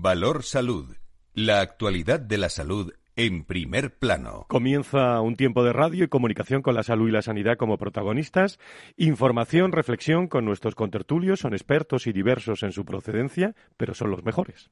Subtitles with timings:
[0.00, 0.96] Valor Salud.
[1.34, 4.46] La actualidad de la salud en primer plano.
[4.48, 8.60] Comienza un tiempo de radio y comunicación con la salud y la sanidad como protagonistas.
[8.96, 11.40] Información, reflexión con nuestros contertulios.
[11.40, 14.70] Son expertos y diversos en su procedencia, pero son los mejores.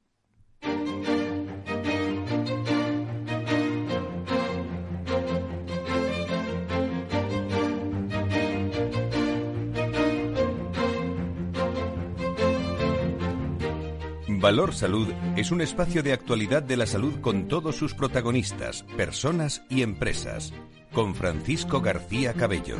[14.46, 19.66] Valor Salud es un espacio de actualidad de la salud con todos sus protagonistas, personas
[19.68, 20.54] y empresas.
[20.92, 22.76] Con Francisco García Cabello.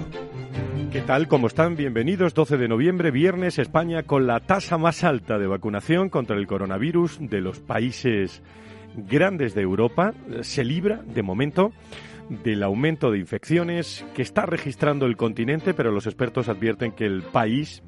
[0.92, 1.26] ¿Qué tal?
[1.26, 1.74] ¿Cómo están?
[1.74, 2.34] Bienvenidos.
[2.34, 7.18] 12 de noviembre, viernes, España con la tasa más alta de vacunación contra el coronavirus
[7.18, 8.44] de los países
[8.94, 10.14] grandes de Europa.
[10.42, 11.72] Se libra, de momento,
[12.28, 17.22] del aumento de infecciones que está registrando el continente, pero los expertos advierten que el
[17.24, 17.82] país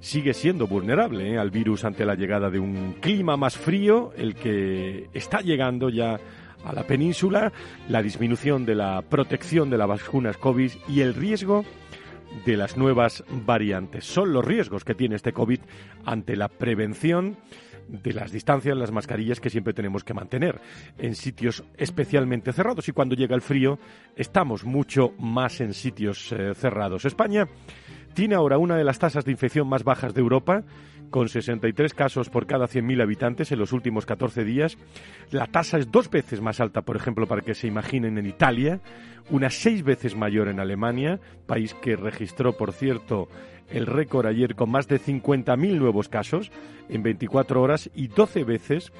[0.00, 1.38] sigue siendo vulnerable ¿eh?
[1.38, 6.18] al virus ante la llegada de un clima más frío, el que está llegando ya
[6.64, 7.52] a la península,
[7.88, 11.64] la disminución de la protección de las vacunas COVID y el riesgo
[12.44, 14.04] de las nuevas variantes.
[14.04, 15.60] Son los riesgos que tiene este COVID
[16.04, 17.36] ante la prevención
[17.88, 20.60] de las distancias, las mascarillas que siempre tenemos que mantener
[20.98, 22.88] en sitios especialmente cerrados.
[22.88, 23.78] Y cuando llega el frío,
[24.16, 27.04] estamos mucho más en sitios eh, cerrados.
[27.04, 27.48] España
[28.16, 30.62] tiene ahora una de las tasas de infección más bajas de Europa,
[31.10, 34.78] con 63 casos por cada 100.000 habitantes en los últimos 14 días.
[35.30, 38.80] La tasa es dos veces más alta, por ejemplo, para que se imaginen en Italia,
[39.28, 43.28] unas seis veces mayor en Alemania, país que registró, por cierto,
[43.68, 46.50] el récord ayer con más de 50.000 nuevos casos
[46.88, 48.92] en 24 horas y 12 veces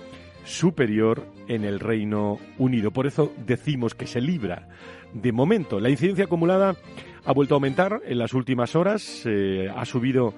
[0.47, 2.91] superior en el Reino Unido.
[2.92, 4.69] Por eso decimos que se libra
[5.12, 5.80] de momento.
[5.80, 6.77] La incidencia acumulada
[7.25, 10.33] ha vuelto a aumentar en las últimas horas, eh, ha subido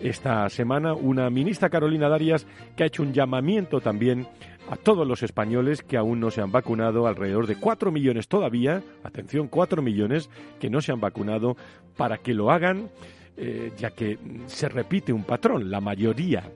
[0.00, 4.26] esta semana una ministra Carolina Darias que ha hecho un llamamiento también
[4.70, 8.82] a todos los españoles que aún no se han vacunado, alrededor de cuatro millones todavía,
[9.04, 11.56] atención, cuatro millones que no se han vacunado,
[11.96, 12.88] para que lo hagan,
[13.36, 16.50] eh, ya que se repite un patrón, la mayoría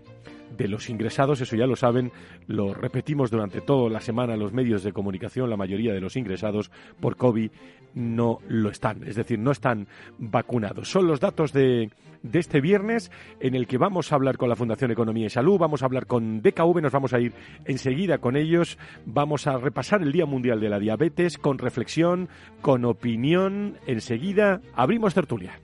[0.57, 2.13] de los ingresados, eso ya lo saben,
[2.47, 6.71] lo repetimos durante toda la semana los medios de comunicación, la mayoría de los ingresados
[7.01, 7.51] por COVID
[7.95, 9.87] no lo están, es decir, no están
[10.19, 10.89] vacunados.
[10.89, 11.91] Son los datos de,
[12.23, 15.59] de este viernes en el que vamos a hablar con la Fundación Economía y Salud,
[15.59, 17.33] vamos a hablar con DKV, nos vamos a ir
[17.65, 22.29] enseguida con ellos, vamos a repasar el Día Mundial de la Diabetes con reflexión,
[22.61, 25.59] con opinión, enseguida abrimos tertulia.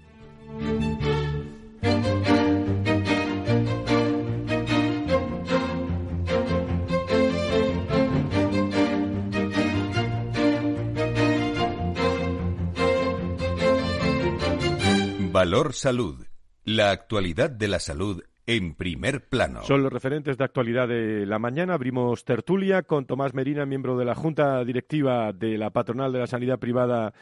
[15.47, 16.27] Valor Salud.
[16.65, 19.63] La actualidad de la salud en primer plano.
[19.63, 21.75] Son los referentes de actualidad de la mañana.
[21.75, 26.27] Abrimos tertulia con Tomás Merina, miembro de la Junta Directiva de la Patronal de la
[26.27, 27.15] Sanidad Privada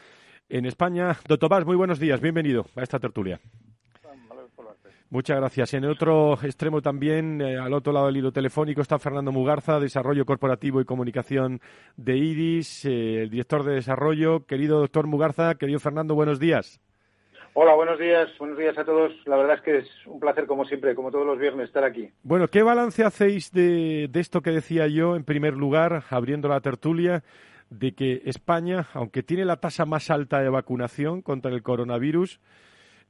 [0.49, 1.09] en España.
[1.27, 2.19] Doctor Tomás, muy buenos días.
[2.19, 3.39] Bienvenido a esta tertulia.
[5.11, 5.75] Muchas gracias.
[5.75, 9.79] En el otro extremo también, eh, al otro lado del hilo telefónico, está Fernando Mugarza,
[9.79, 11.61] Desarrollo Corporativo y Comunicación
[11.95, 14.47] de IDIS, eh, el director de Desarrollo.
[14.47, 16.81] Querido doctor Mugarza, querido Fernando, buenos días.
[17.57, 19.13] Hola, buenos días, buenos días a todos.
[19.25, 22.09] La verdad es que es un placer, como siempre, como todos los viernes, estar aquí.
[22.21, 27.23] Bueno, ¿qué balance hacéis de, esto que decía yo, en primer lugar, abriendo la tertulia,
[27.69, 32.41] de que España, aunque tiene la tasa más alta de vacunación contra el coronavirus,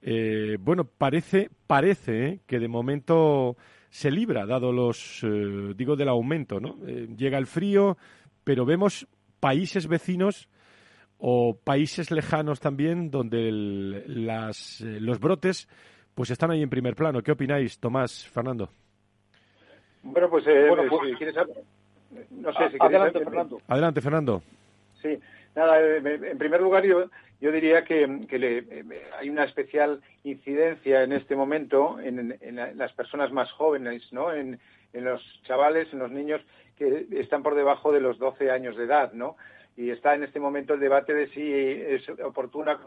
[0.03, 3.57] eh, bueno, parece, parece eh, que de momento
[3.89, 6.77] se libra, dado los, eh, digo, del aumento, ¿no?
[7.17, 7.97] llega el frío,
[8.43, 9.07] pero vemos
[9.39, 10.49] países vecinos
[11.27, 15.67] o países lejanos también donde las, eh, los brotes
[16.13, 17.23] pues están ahí en primer plano.
[17.23, 18.69] ¿Qué opináis, Tomás, Fernando?
[20.03, 21.35] Bueno, pues, eh, bueno, pues si quieres...
[22.29, 23.61] No sé si Adelante, Fernando.
[23.67, 24.43] Adelante, Fernando.
[25.01, 25.19] Sí,
[25.55, 27.09] nada, eh, en primer lugar yo,
[27.41, 28.85] yo diría que, que le,
[29.19, 34.31] hay una especial incidencia en este momento en, en, las personas más jóvenes, ¿no?
[34.31, 34.59] En,
[34.93, 36.39] en los chavales, en los niños
[36.77, 39.37] que están por debajo de los 12 años de edad, ¿no?
[39.77, 42.79] Y está en este momento el debate de si es oportuna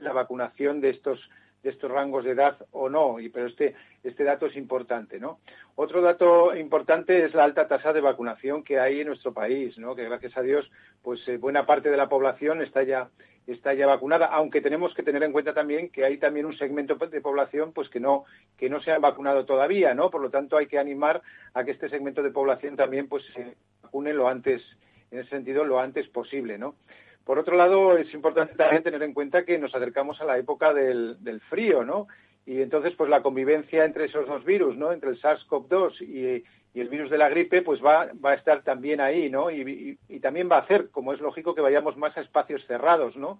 [0.00, 1.20] la vacunación de estos
[1.64, 5.40] de estos rangos de edad o no, y, pero este, este dato es importante, ¿no?
[5.76, 9.96] Otro dato importante es la alta tasa de vacunación que hay en nuestro país, ¿no?
[9.96, 10.70] Que gracias a Dios,
[11.02, 13.08] pues eh, buena parte de la población está ya
[13.46, 16.94] está ya vacunada, aunque tenemos que tener en cuenta también que hay también un segmento
[16.94, 18.24] de población pues que no
[18.58, 20.10] que no se ha vacunado todavía, ¿no?
[20.10, 21.22] Por lo tanto, hay que animar
[21.54, 24.62] a que este segmento de población también pues se vacune lo antes
[25.14, 26.74] en ese sentido lo antes posible, ¿no?
[27.24, 30.74] Por otro lado, es importante también tener en cuenta que nos acercamos a la época
[30.74, 32.08] del, frío, ¿no?
[32.44, 34.92] Y entonces, pues la convivencia entre esos dos virus, ¿no?
[34.92, 36.44] Entre el SARS-CoV-2 y,
[36.78, 39.50] el virus de la gripe, pues va, va a estar también ahí, ¿no?
[39.50, 43.38] Y, también va a hacer, como es lógico, que vayamos más a espacios cerrados, ¿no?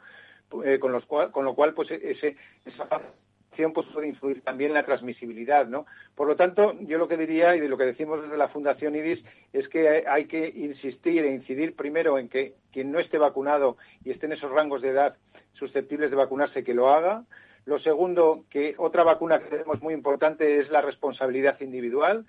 [0.65, 2.87] Eh, con, los con lo cual, pues ese, esa
[3.73, 5.87] pues puede influir también la transmisibilidad, ¿no?
[6.15, 8.95] Por lo tanto, yo lo que diría y de lo que decimos desde la Fundación
[8.95, 13.77] IDIS es que hay que insistir e incidir primero en que quien no esté vacunado
[14.05, 15.17] y esté en esos rangos de edad
[15.55, 17.25] susceptibles de vacunarse que lo haga.
[17.67, 22.27] Lo segundo, que otra vacuna que tenemos muy importante es la responsabilidad individual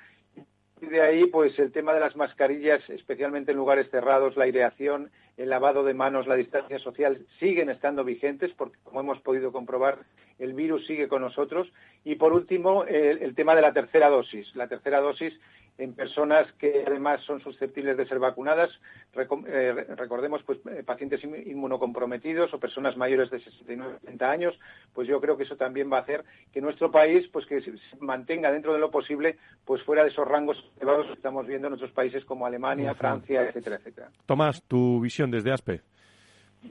[0.82, 5.50] de ahí, pues el tema de las mascarillas, especialmente en lugares cerrados, la aireación, el
[5.50, 10.00] lavado de manos, la distancia social, siguen estando vigentes porque, como hemos podido comprobar,
[10.38, 11.72] el virus sigue con nosotros.
[12.04, 14.54] Y, por último, el, tema de la tercera dosis.
[14.56, 15.34] La tercera dosis
[15.78, 18.70] en personas que además son susceptibles de ser vacunadas.
[19.14, 24.60] Eh, recordemos, pues, eh, pacientes inmunocomprometidos o personas mayores de 69 70 años.
[24.94, 26.24] Pues yo creo que eso también va a hacer
[26.54, 30.28] que nuestro país, pues, que se mantenga dentro de lo posible, pues, fuera de esos
[30.28, 34.10] rangos elevados que estamos viendo en otros países como Alemania, Francia, etcétera, etcétera.
[34.26, 35.82] Tomás, tu visión desde ASPE.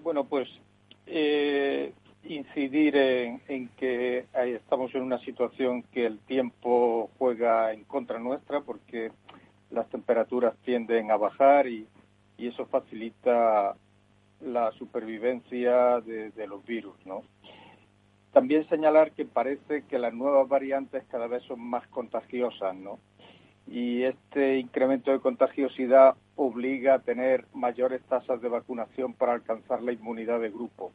[0.02, 0.48] Bueno, pues
[1.06, 1.92] eh,
[2.26, 9.12] incidir en, que estamos en una situación que el tiempo juega en contra nuestra porque
[9.70, 11.86] las temperaturas tienden a bajar y,
[12.36, 13.74] eso facilita
[14.42, 16.94] la supervivencia de, los virus.
[18.32, 22.98] También señalar que parece que las nuevas variantes cada vez son más contagiosas, ¿no?
[23.66, 29.92] Y este incremento de contagiosidad obliga a tener mayores tasas de vacunación para alcanzar la
[29.92, 30.92] inmunidad de grupo.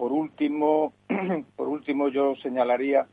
[0.00, 0.94] Por último,
[1.56, 3.06] por último yo señalaría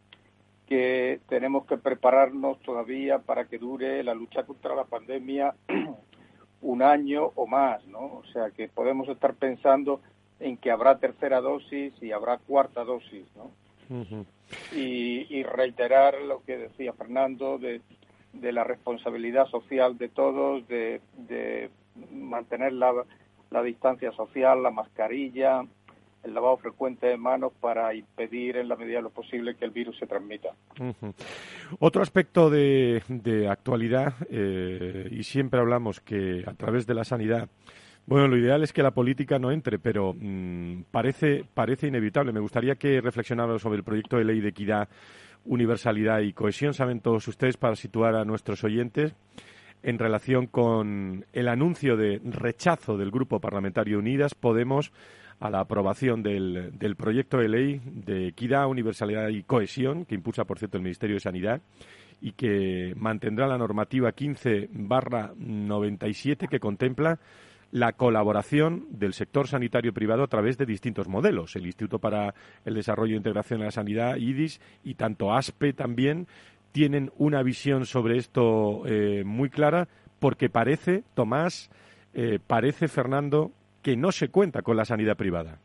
[0.65, 5.53] que tenemos que prepararnos todavía para que dure la lucha contra la pandemia
[6.61, 7.99] un año o más, ¿no?
[7.99, 9.99] O sea, que podemos estar pensando
[10.39, 13.51] en que habrá tercera dosis y habrá cuarta dosis, ¿no?
[14.73, 17.81] y, reiterar lo que decía Fernando de,
[18.31, 21.01] la responsabilidad social de todos, de,
[22.13, 22.93] mantener la,
[23.49, 25.65] la distancia social, la mascarilla,
[26.23, 29.71] el lavado frecuente de manos para impedir en la medida de lo posible que el
[29.71, 30.49] virus se transmita.
[31.79, 37.49] Otro aspecto de, actualidad, eh, y siempre hablamos que a través de la sanidad,
[38.07, 42.31] bueno, lo ideal es que la política no entre, pero mm, parece, parece inevitable.
[42.31, 44.87] Me gustaría que reflexionáramos sobre el proyecto de ley de equidad,
[45.43, 46.73] universalidad y cohesión.
[46.73, 49.13] Saben todos ustedes, para situar a nuestros oyentes,
[49.83, 54.93] en relación con el anuncio de rechazo del Grupo Parlamentario Unidas, Podemos,
[55.39, 60.45] a la aprobación del, del proyecto de ley de equidad, universalidad y cohesión, que impulsa,
[60.45, 61.61] por cierto, el Ministerio de Sanidad
[62.21, 67.19] y que mantendrá la normativa 15 barra 97 que contempla
[67.71, 71.55] la colaboración del sector sanitario privado a través de distintos modelos.
[71.55, 72.33] El Instituto para
[72.65, 76.27] el Desarrollo e Integración de la Sanidad, IDIS, y tanto ASPE también
[76.71, 79.87] tienen una visión sobre esto eh, muy clara
[80.19, 81.69] porque parece, Tomás,
[82.13, 85.59] eh, parece, Fernando, que no se cuenta con la sanidad privada.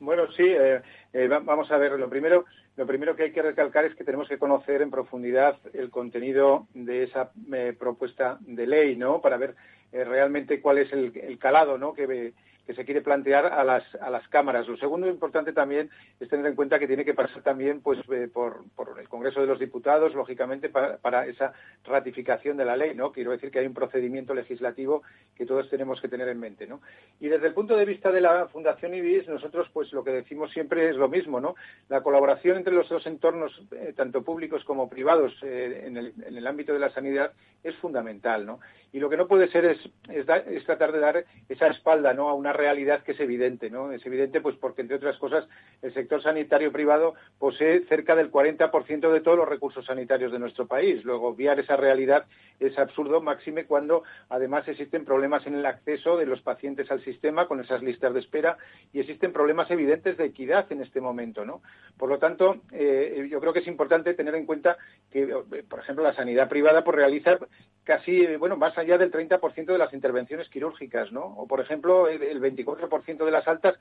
[0.00, 0.80] Bueno, sí, eh,
[1.12, 2.44] Eh, vamos a ver, lo primero,
[2.76, 6.68] lo primero que hay que recalcar es que tenemos que conocer en profundidad el contenido
[6.72, 9.20] de esa eh, propuesta de ley, ¿no?
[9.20, 9.56] Para ver
[9.92, 11.94] eh, realmente cuál es el, el calado, ¿no?
[11.94, 12.32] Que,
[12.66, 14.68] que se quiere plantear a las, a las cámaras.
[14.68, 18.28] Lo segundo importante también es tener en cuenta que tiene que pasar también pues, eh,
[18.32, 21.52] por, por, el Congreso de los Diputados, lógicamente, para, para, esa
[21.84, 22.94] ratificación de la ley.
[22.94, 23.12] ¿no?
[23.12, 25.02] Quiero decir que hay un procedimiento legislativo
[25.36, 26.66] que todos tenemos que tener en mente.
[26.66, 26.80] ¿no?
[27.18, 30.50] Y desde el punto de vista de la Fundación IBIS, nosotros pues lo que decimos
[30.52, 31.40] siempre es lo mismo.
[31.40, 31.54] ¿no?
[31.88, 36.36] La colaboración entre los dos entornos, eh, tanto públicos como privados, eh, en, el, en,
[36.36, 38.46] el, ámbito de la sanidad es fundamental.
[38.46, 38.60] ¿no?
[38.92, 39.78] Y lo que no puede ser es,
[40.08, 42.28] es, es tratar de dar esa espalda ¿no?
[42.28, 43.92] a una realidad que es evidente, ¿no?
[43.92, 45.46] Es evidente pues porque, entre otras cosas,
[45.82, 50.66] el sector sanitario privado posee cerca del 40% de todos los recursos sanitarios de nuestro
[50.66, 51.04] país.
[51.04, 52.26] Luego, obviar esa realidad
[52.58, 57.46] es absurdo, máxime cuando además existen problemas en el acceso de los pacientes al sistema
[57.46, 58.58] con esas listas de espera
[58.92, 61.62] y existen problemas evidentes de equidad en este momento, ¿no?
[61.96, 64.76] Por lo tanto, eh, yo creo que es importante tener en cuenta
[65.10, 67.38] que, eh, por ejemplo, la sanidad privada por realizar
[67.84, 71.24] casi, bueno, más allá del 30% de las intervenciones quirúrgicas, ¿no?
[71.24, 73.76] O, por ejemplo, el 24% de las altas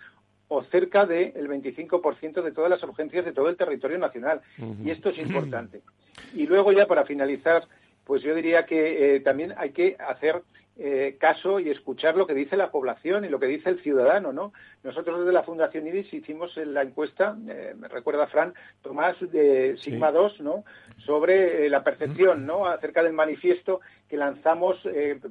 [0.48, 4.42] o cerca del 25% de todas las urgencias de todo el territorio nacional.
[4.58, 4.86] Uh -huh.
[4.86, 5.82] Y esto es importante.
[6.34, 7.68] Y luego ya para finalizar,
[8.04, 10.42] pues yo diría que eh, también hay que hacer
[10.82, 14.32] eh, caso y escuchar lo que dice la población y lo que dice el ciudadano,
[14.32, 14.54] ¿no?
[14.82, 20.08] Nosotros desde la Fundación IBIS hicimos la encuesta, eh, me recuerda Fran Tomás de Sigma
[20.08, 20.14] sí.
[20.14, 20.64] 2, ¿no?
[21.00, 22.66] Sobre eh, la percepción, ¿no?
[22.66, 24.82] Acerca del manifiesto que lanzamos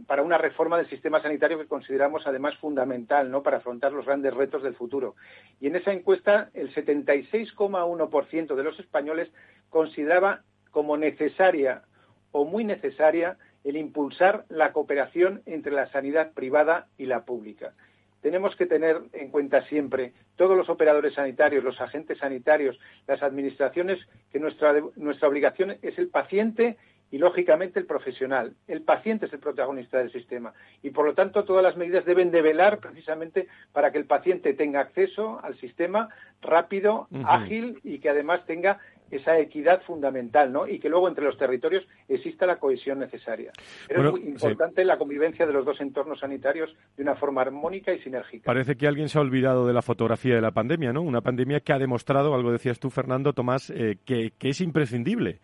[0.06, 3.42] para una reforma del sistema sanitario que consideramos además fundamental, ¿no?
[3.42, 5.16] Para afrontar los grandes retos del futuro.
[5.62, 9.30] Y en esa encuesta el 76,1% de los españoles
[9.70, 11.84] consideraba como necesaria
[12.32, 17.72] o muy necesaria el impulsar la cooperación entre la sanidad privada y la pública.
[18.20, 23.98] Tenemos que tener en cuenta siempre todos los operadores sanitarios, los agentes sanitarios, las administraciones,
[24.32, 26.76] que nuestra, nuestra obligación es el paciente
[27.10, 28.54] y, lógicamente, el profesional.
[28.66, 32.30] El paciente es el protagonista del sistema y, por lo tanto, todas las medidas deben
[32.30, 36.08] de velar precisamente para que el paciente tenga acceso al sistema
[36.42, 37.24] rápido, uh -huh.
[37.26, 38.78] ágil y que además tenga
[39.10, 40.66] esa equidad fundamental, ¿no?
[40.66, 43.52] Y que luego entre los territorios exista la cohesión necesaria.
[43.86, 44.86] Pero bueno, es muy importante sí.
[44.86, 48.44] la convivencia de los dos entornos sanitarios de una forma armónica y sinérgica.
[48.44, 51.02] Parece que alguien se ha olvidado de la fotografía de la pandemia, ¿no?
[51.02, 55.40] Una pandemia que ha demostrado, algo decías tú, Fernando, Tomás, eh, que, que, es imprescindible.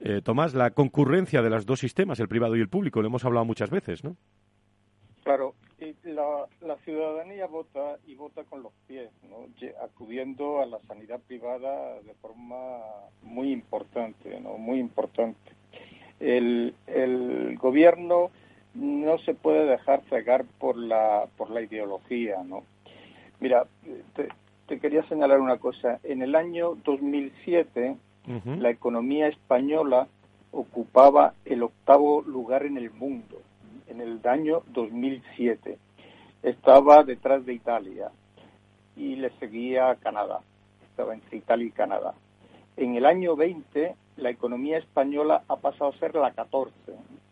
[0.00, 3.24] Eh, Tomás, la concurrencia de los dos sistemas, el privado y el público, lo hemos
[3.24, 4.16] hablado muchas veces, ¿no?
[5.22, 5.54] Claro,
[6.04, 9.46] la, la, ciudadanía vota y vota con los pies, ¿no?
[9.82, 12.78] acudiendo a la sanidad privada de forma
[13.22, 14.58] muy importante, ¿no?
[14.58, 15.38] muy importante.
[16.20, 18.30] El, el gobierno
[18.74, 22.64] no se puede dejar cegar por la por la ideología, ¿no?
[23.40, 23.66] Mira,
[24.14, 24.28] te,
[24.66, 26.00] te quería señalar una cosa.
[26.04, 27.96] En el año 2007,
[28.28, 28.58] uh -huh.
[28.58, 30.06] la economía española
[30.52, 33.42] ocupaba el octavo lugar en el mundo
[33.92, 35.78] en el año 2007.
[36.42, 38.10] Estaba detrás de Italia
[38.96, 40.40] y le seguía Canadá.
[40.90, 42.14] Estaba entre Italia y Canadá.
[42.76, 46.72] En el año 20, la economía española ha pasado a ser la 14.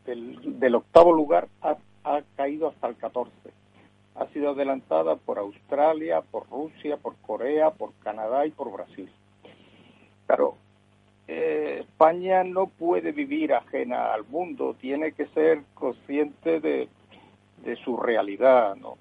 [0.07, 3.33] Del, octavo lugar ha, ha caído hasta el 14.
[4.17, 9.11] Ha sido adelantada por Australia, por Rusia, por Corea, por Canadá y por Brasil.
[10.26, 10.57] Claro,
[11.33, 16.89] eh, España no puede vivir ajena al mundo, tiene que ser consciente de,
[17.65, 18.99] de su realidad, ¿no?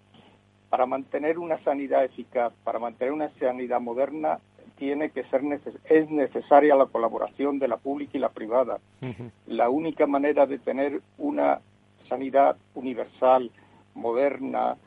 [0.69, 4.37] Para mantener una sanidad eficaz, para mantener una sanidad moderna,
[4.77, 8.77] tiene que ser neces es necesaria la colaboración de la pública y la privada.
[9.01, 9.31] Uh -huh.
[9.47, 11.61] La única manera de tener una
[12.07, 13.49] sanidad universal,
[13.95, 14.77] moderna,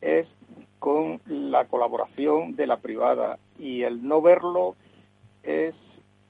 [0.00, 0.26] es
[0.80, 4.74] con la colaboración de la privada y el no verlo
[5.44, 5.74] es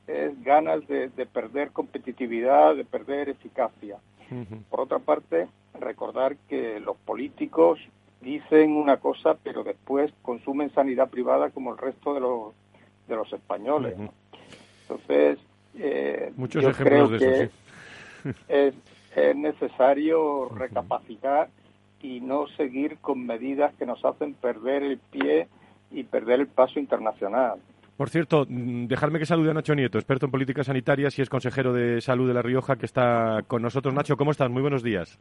[0.08, 3.98] es ganas de, de, perder competitividad, de perder eficacia.
[4.30, 4.62] Uh -huh.
[4.70, 5.48] Por otra parte,
[5.78, 7.78] recordar que los políticos
[8.20, 12.54] dicen una cosa, pero después consumen sanidad privada como el resto de los,
[13.06, 13.94] de los españoles.
[13.98, 14.10] Uh -huh.
[14.82, 15.38] Entonces,
[15.78, 17.52] eh, Muchos yo ejemplos creo de que eso,
[18.24, 18.30] sí.
[18.48, 18.74] es,
[19.14, 21.50] es necesario recapacitar
[22.00, 25.48] y no seguir con medidas que nos hacen perder el pie
[25.90, 27.60] y perder el paso internacional.
[27.98, 31.72] Por cierto, dejarme que salude a Nacho Nieto, experto en políticas sanitarias y es consejero
[31.72, 33.92] de salud de La Rioja, que está con nosotros.
[33.92, 34.48] Nacho, ¿cómo estás?
[34.48, 35.18] Muy buenos días.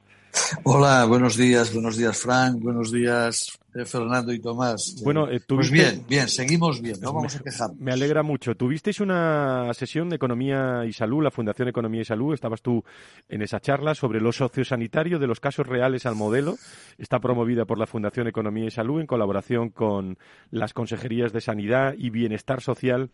[0.64, 5.02] Hola, buenos días, buenos días, Frank, buenos días, Fernando y Tomás.
[5.04, 7.70] Bueno, eh, pues bien, bien, seguimos bien, no vamos a quejar.
[7.78, 8.56] Me alegra mucho.
[8.56, 12.84] Tuvisteis una sesión de Economía y Salud, la Fundación Economía y Salud, estabas tú
[13.30, 16.56] en esa charla sobre lo sociosanitario de los casos reales al modelo.
[16.98, 20.18] Está promovida por la Fundación Economía y Salud en colaboración con
[20.52, 23.12] las consejerías de Sanidad y Bienestar Social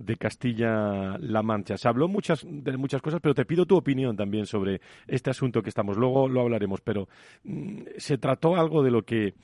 [0.00, 1.76] de Castilla-La Mancha.
[1.76, 5.62] Se habló muchas, de muchas cosas, pero te pido tu opinión también sobre este asunto
[5.62, 5.98] que estamos.
[5.98, 7.08] Luego lo hablaremos, pero
[7.44, 9.34] mm, se trató algo de lo que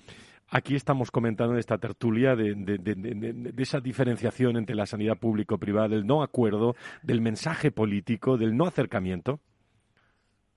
[0.48, 6.06] aquí estamos comentando en esta tertulia de, de, esa diferenciación entre la sanidad público-privada, del
[6.06, 9.40] no acuerdo, del mensaje político, del no acercamiento.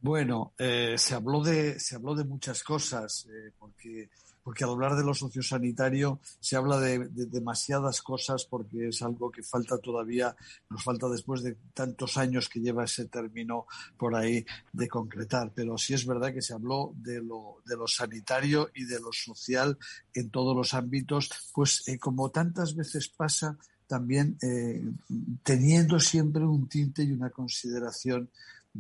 [0.02, 4.10] Bueno, eh, se habló de se habló de muchas cosas eh, porque
[4.44, 9.44] porque al hablar de lo sociosanitario se habla de, demasiadas cosas porque es algo que
[9.44, 10.36] falta todavía,
[10.70, 13.66] nos falta después de tantos años que lleva ese término
[13.98, 15.52] por ahí de concretar.
[15.54, 19.12] Pero sí es verdad que se habló de lo, de lo sanitario y de lo
[19.12, 19.78] social
[20.14, 24.84] en todos los ámbitos, pues eh, como tantas veces pasa, también eh,
[25.44, 28.30] teniendo siempre un tinte y una consideración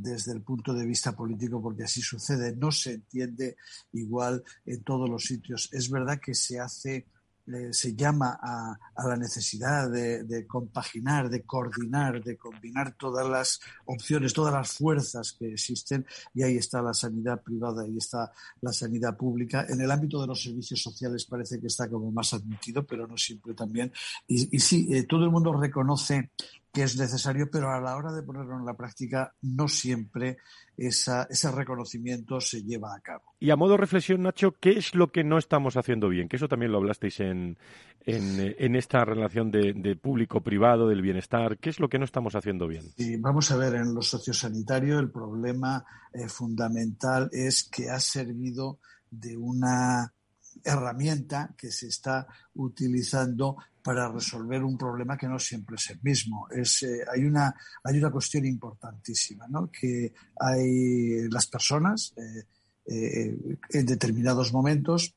[0.01, 3.57] desde el punto de vista político, porque así sucede, no se entiende
[3.93, 5.69] igual en todos los sitios.
[5.71, 7.07] Es verdad que se hace,
[7.47, 8.77] eh, se llama a,
[9.07, 15.53] la necesidad de, compaginar, de coordinar, de combinar todas las opciones, todas las fuerzas que
[15.53, 19.65] existen, y ahí está la sanidad privada, y está la sanidad pública.
[19.67, 23.17] En el ámbito de los servicios sociales parece que está como más admitido, pero no
[23.17, 23.91] siempre también.
[24.27, 26.31] Y, y sí, eh, todo el mundo reconoce
[26.71, 30.37] que es necesario, pero a la hora de ponerlo en la práctica no siempre
[30.77, 33.23] esa, ese reconocimiento se lleva a cabo.
[33.39, 36.29] Y a modo de reflexión, Nacho, ¿qué es lo que no estamos haciendo bien?
[36.29, 37.57] Que eso también lo hablasteis en,
[38.05, 41.57] en, esta relación de, público-privado, del bienestar.
[41.57, 42.83] ¿Qué es lo que no estamos haciendo bien?
[42.97, 45.83] Sí, vamos a ver, en lo sociosanitario el problema
[46.13, 50.13] eh, fundamental es que ha servido de una
[50.63, 56.47] herramienta que se está utilizando para resolver un problema que no siempre es el mismo.
[56.49, 59.71] Es, eh, hay, una, hay una cuestión importantísima, ¿no?
[59.71, 62.43] que hay las personas eh,
[62.85, 63.37] eh,
[63.69, 65.15] en determinados momentos,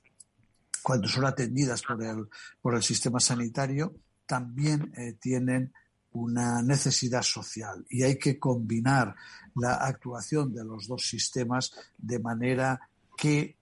[0.83, 2.29] cuando son atendidas por el,
[2.61, 3.95] por el sistema sanitario,
[4.27, 5.73] también tienen
[6.13, 9.15] una necesidad social y hay que combinar
[9.57, 12.81] la actuación de los dos sistemas de manera
[13.17, 13.59] que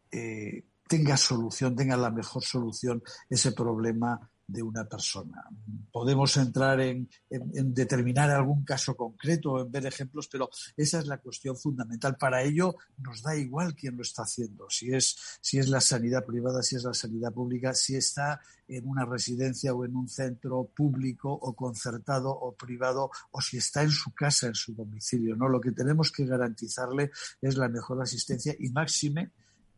[0.90, 5.44] tenga solución, tenga la mejor solución ese problema de una persona.
[5.92, 11.18] Podemos entrar en, determinar algún caso concreto o en ver ejemplos, pero esa es la
[11.18, 12.16] cuestión fundamental.
[12.16, 16.26] Para ello nos da igual quién lo está haciendo, si es, si es la sanidad
[16.26, 20.64] privada, si es la sanidad pública, si está en una residencia o en un centro
[20.74, 25.36] público o concertado o privado o si está en su casa, en su domicilio.
[25.36, 25.48] ¿no?
[25.48, 29.30] Lo que tenemos que garantizarle es la mejor asistencia y máxime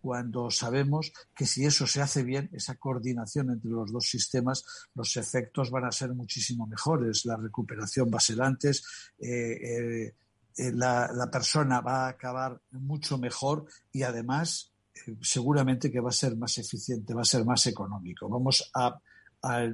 [0.02, 4.64] cuando sabemos que si eso se hace bien, esa coordinación entre los dos sistemas,
[4.96, 7.24] los efectos van a ser muchísimo mejores.
[7.24, 8.84] La recuperación va a ser antes,
[9.20, 10.14] eh, eh,
[10.58, 14.72] eh, la, persona va a acabar mucho mejor y además
[15.20, 18.28] seguramente que va a ser más eficiente, va a ser más económico.
[18.28, 18.98] Vamos a,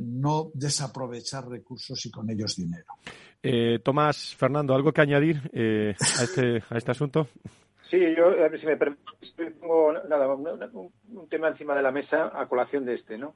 [0.00, 2.86] no desaprovechar recursos y con ellos dinero.
[3.84, 7.28] Tomás, Fernando, ¿algo que añadir a, este, a este asunto?
[7.90, 12.94] Sí, yo, si me pongo nada, un, tema encima de la mesa a colación de
[12.94, 13.34] este, ¿no?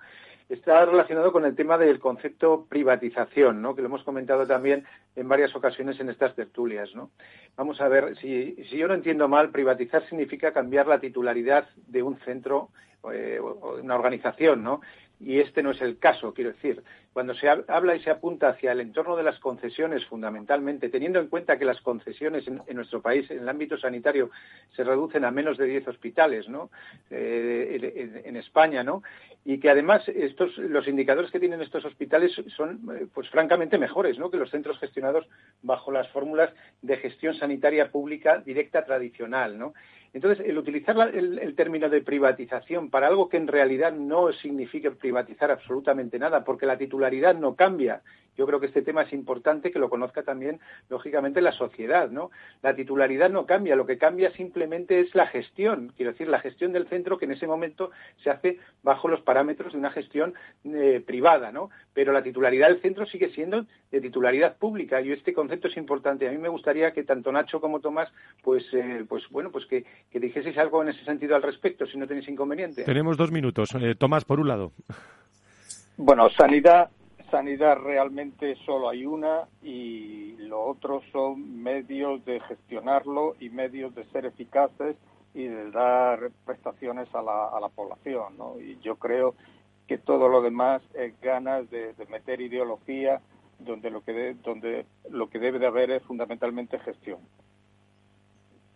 [0.48, 3.74] Está relacionado con el tema del concepto privatización, ¿no?
[3.74, 4.84] Que lo hemos comentado también
[5.16, 7.10] en varias ocasiones en estas tertulias, ¿no?
[7.56, 12.02] Vamos a ver, si, si yo no entiendo mal, privatizar significa cambiar la titularidad de
[12.02, 12.68] un centro
[13.10, 14.82] eh, o de una organización, ¿no?
[15.24, 16.82] Y este no es el caso, quiero decir.
[17.12, 21.28] Cuando se habla y se apunta hacia el entorno de las concesiones, fundamentalmente, teniendo en
[21.28, 24.30] cuenta que las concesiones en, nuestro país, en el ámbito sanitario,
[24.74, 26.70] se reducen a menos de 10 hospitales, ¿no?
[27.10, 29.02] Eh, en, España, ¿no?
[29.44, 34.18] Y que además estos, los indicadores que tienen estos hospitales son, eh, pues francamente mejores,
[34.18, 34.30] ¿no?
[34.30, 35.28] Que los centros gestionados
[35.62, 39.74] bajo las fórmulas de gestión sanitaria pública directa tradicional, ¿no?
[40.14, 45.50] Entonces, el utilizar el, término de privatización para algo que en realidad no significa privatizar
[45.50, 48.02] absolutamente nada, porque la titularidad no cambia.
[48.36, 52.30] Yo creo que este tema es importante que lo conozca también, lógicamente, la sociedad, ¿no?
[52.62, 56.72] La titularidad no cambia, lo que cambia simplemente es la gestión, quiero decir, la gestión
[56.72, 57.90] del centro que en ese momento
[58.22, 61.70] se hace bajo los parámetros de una gestión eh, privada, ¿no?
[61.92, 66.26] Pero la titularidad del centro sigue siendo de titularidad pública y este concepto es importante.
[66.26, 68.10] A mí me gustaría que tanto Nacho como Tomás,
[68.42, 71.98] pues, eh, pues bueno, pues que que dijeseis algo en ese sentido al respecto, si
[71.98, 72.84] no tenéis inconveniente.
[72.84, 73.70] Tenemos dos minutos.
[73.80, 74.72] Eh, Tomás, por un lado.
[75.96, 76.90] Bueno, sanidad,
[77.32, 84.04] sanidad realmente solo hay una y lo otro son medios de gestionarlo y medios de
[84.10, 84.96] ser eficaces
[85.34, 88.36] y de dar prestaciones a la, a la población.
[88.36, 88.60] ¿no?
[88.60, 89.34] Y yo creo
[89.88, 93.20] que todo lo demás es ganas de, meter ideología
[93.58, 97.20] donde lo que donde lo que debe de haber es fundamentalmente gestión.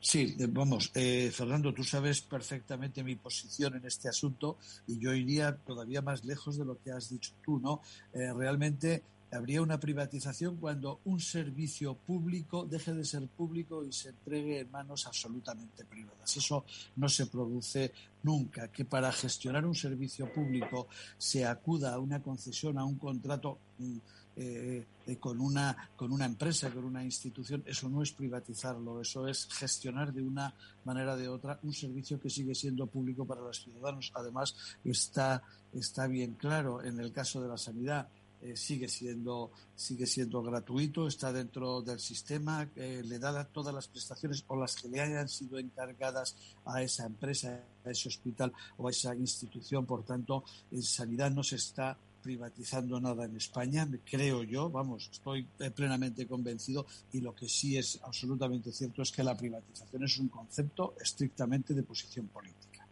[0.00, 5.12] Sí, eh, vamos, eh, Fernando, tú sabes perfectamente mi posición en este asunto y yo
[5.14, 7.80] iría todavía más lejos de lo que has dicho tú, ¿no?
[8.12, 14.10] Eh, realmente habría una privatización cuando un servicio público deje de ser público y se
[14.10, 16.36] entregue en manos absolutamente privadas.
[16.36, 16.64] Eso
[16.96, 18.68] no se produce nunca.
[18.68, 23.96] Que para gestionar un servicio público se acuda a una concesión, a un contrato mm,
[24.36, 29.26] eh, eh, con, una, con una empresa, con una institución, eso no es privatizarlo, eso
[29.26, 33.40] es gestionar de una manera o de otra un servicio que sigue siendo público para
[33.40, 34.12] los ciudadanos.
[34.14, 38.08] Además, está, está bien claro en el caso de la sanidad
[38.42, 43.88] eh, sigue siendo sigue siendo gratuito, está dentro del sistema, eh, le da todas las
[43.88, 48.88] prestaciones o las que le hayan sido encargadas a esa empresa, a ese hospital o
[48.88, 49.84] a esa institución.
[49.84, 51.96] Por tanto, en sanidad no se está
[52.26, 57.78] privatizando nada en España, creo yo, vamos, estoy eh, plenamente convencido y lo que sí
[57.78, 62.84] es absolutamente cierto es que la privatización es un concepto estrictamente de posición política.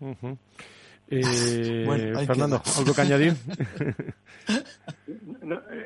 [1.08, 1.86] Eh,
[2.26, 3.34] Fernando, ¿algo que añadir?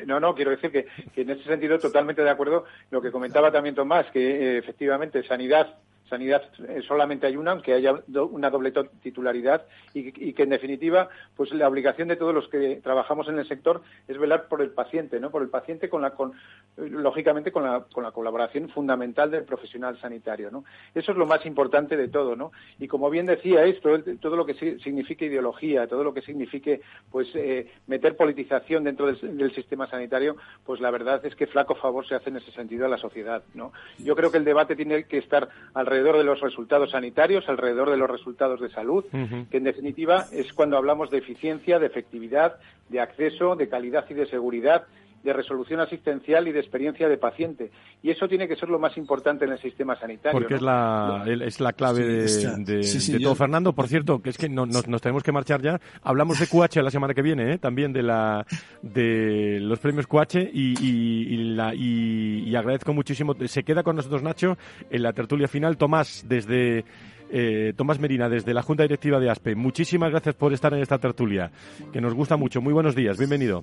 [0.06, 3.52] No, no, quiero decir que, que, en ese sentido totalmente de acuerdo lo que comentaba
[3.52, 5.76] también Tomás, que eh, efectivamente sanidad
[6.10, 7.94] sanidad eh, solamente hay una, aunque haya
[8.30, 13.28] una doble titularidad y, que en definitiva, pues la obligación de todos los que trabajamos
[13.28, 15.30] en el sector es velar por el paciente, ¿no?
[15.30, 16.32] Por el paciente con la, con,
[16.76, 20.64] lógicamente con la, con la colaboración fundamental del profesional sanitario, ¿no?
[20.94, 22.52] Eso es lo más importante de todo, ¿no?
[22.78, 27.28] Y como bien decía esto, todo lo que signifique ideología, todo lo que signifique, pues,
[27.34, 32.06] eh, meter politización dentro del, del, sistema sanitario, pues la verdad es que flaco favor
[32.06, 33.72] se hace en ese sentido a la sociedad, ¿no?
[33.98, 37.90] Yo creo que el debate tiene que estar alrededor alrededor de los resultados sanitarios, alrededor
[37.90, 39.04] de los resultados de salud,
[39.50, 42.56] que en definitiva es cuando hablamos de eficiencia, de efectividad,
[42.88, 44.84] de acceso, de calidad y de seguridad
[45.22, 47.70] de resolución asistencial y de experiencia de paciente.
[48.02, 50.38] Y eso tiene que ser lo más importante en el sistema sanitario.
[50.38, 53.34] Porque es, la, es la clave de, todo.
[53.34, 55.80] Fernando, por cierto, que es que no, nos, tenemos que marchar ya.
[56.02, 57.58] Hablamos de QH la semana que viene, ¿eh?
[57.58, 58.46] también de, la,
[58.82, 63.34] de los premios QH y, y, la, y agradezco muchísimo.
[63.46, 64.56] Se queda con nosotros Nacho
[64.90, 65.76] en la tertulia final.
[65.76, 66.84] Tomás, desde
[67.30, 70.98] eh, Tomás Merina, desde la Junta Directiva de ASPE, muchísimas gracias por estar en esta
[70.98, 71.50] tertulia,
[71.92, 72.60] que nos gusta mucho.
[72.60, 73.62] Muy buenos días, bienvenido.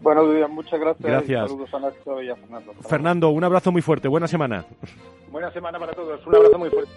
[0.00, 1.08] Buenos días, muchas gracias.
[1.08, 1.50] Gracias.
[1.50, 2.72] saludos a Nacho y a Fernando.
[2.88, 4.64] Fernando, un abrazo muy fuerte, buena semana.
[5.30, 6.92] Buena semana para todos, un abrazo muy fuerte.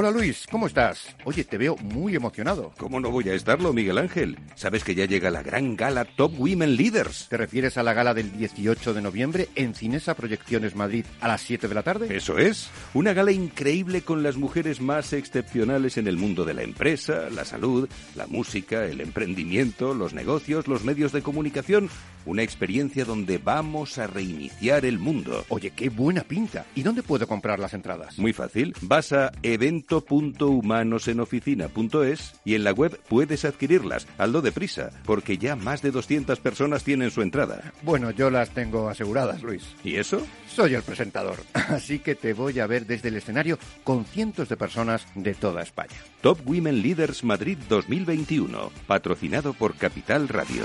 [0.00, 1.08] Hola Luis, ¿cómo estás?
[1.24, 2.72] Oye, te veo muy emocionado.
[2.78, 4.38] ¿Cómo no voy a estarlo, Miguel Ángel?
[4.54, 7.26] Sabes que ya llega la gran gala Top Women Leaders.
[7.28, 11.40] ¿Te refieres a la gala del 18 de noviembre en Cinesa Proyecciones Madrid a las
[11.40, 12.16] 7 de la tarde?
[12.16, 12.70] Eso es.
[12.94, 17.44] Una gala increíble con las mujeres más excepcionales en el mundo de la empresa, la
[17.44, 21.90] salud, la música, el emprendimiento, los negocios, los medios de comunicación.
[22.28, 25.46] Una experiencia donde vamos a reiniciar el mundo.
[25.48, 26.66] Oye, qué buena pinta.
[26.74, 28.18] ¿Y dónde puedo comprar las entradas?
[28.18, 28.74] Muy fácil.
[28.82, 34.06] Vas a event evento.humanoseноficina.es y en la web puedes adquirirlas.
[34.18, 37.72] Aldo deprisa, porque ya más de 200 personas tienen su entrada.
[37.82, 39.62] Bueno, yo las tengo aseguradas, Luis.
[39.82, 40.20] ¿Y eso?
[40.48, 44.58] Soy el presentador, así que te voy a ver desde el escenario con cientos de
[44.58, 45.96] personas de toda España.
[46.20, 50.64] Top Women Leaders Madrid 2021, patrocinado por Capital Radio.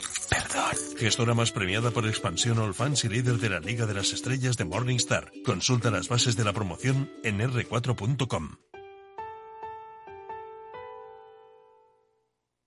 [0.31, 0.97] Perdón.
[0.97, 4.55] Gestora más premiada por expansión All Fans y líder de la Liga de las Estrellas
[4.55, 5.29] de Morningstar.
[5.43, 8.55] Consulta las bases de la promoción en r4.com.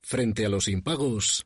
[0.02, 1.42] Frente a los impagos,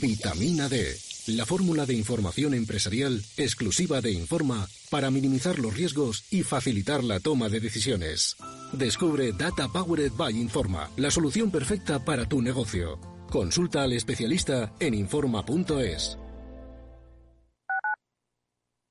[0.00, 6.42] vitamina D, la fórmula de información empresarial exclusiva de Informa para minimizar los riesgos y
[6.42, 8.36] facilitar la toma de decisiones.
[8.72, 12.98] Descubre Data Powered by Informa, la solución perfecta para tu negocio.
[13.32, 16.18] Consulta al especialista en Informa.es.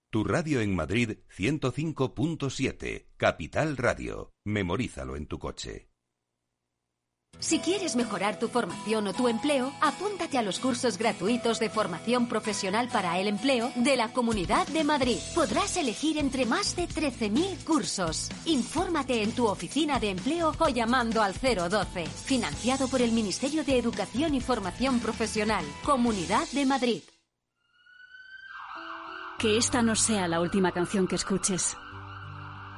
[0.10, 4.32] Tu radio en Madrid 105.7, Capital Radio.
[4.43, 5.90] Memorízalo en tu coche.
[7.39, 12.27] Si quieres mejorar tu formación o tu empleo, apúntate a los cursos gratuitos de formación
[12.27, 15.17] profesional para el empleo de la Comunidad de Madrid.
[15.33, 18.29] Podrás elegir entre más de 13.000 cursos.
[18.45, 22.05] Infórmate en tu oficina de empleo o llamando al 012.
[22.05, 25.65] Financiado por el Ministerio de Educación y Formación Profesional.
[25.83, 27.01] Comunidad de Madrid.
[29.39, 31.75] Que esta no sea la última canción que escuches.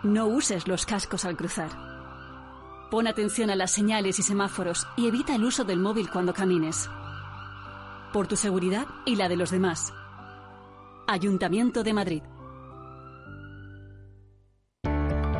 [0.03, 1.92] No uses los cascos al cruzar.
[2.93, 6.91] Pon atención a las señales y semáforos y evita el uso del móvil cuando camines.
[8.13, 9.91] Por tu seguridad y la de los demás.
[11.07, 12.21] Ayuntamiento de Madrid.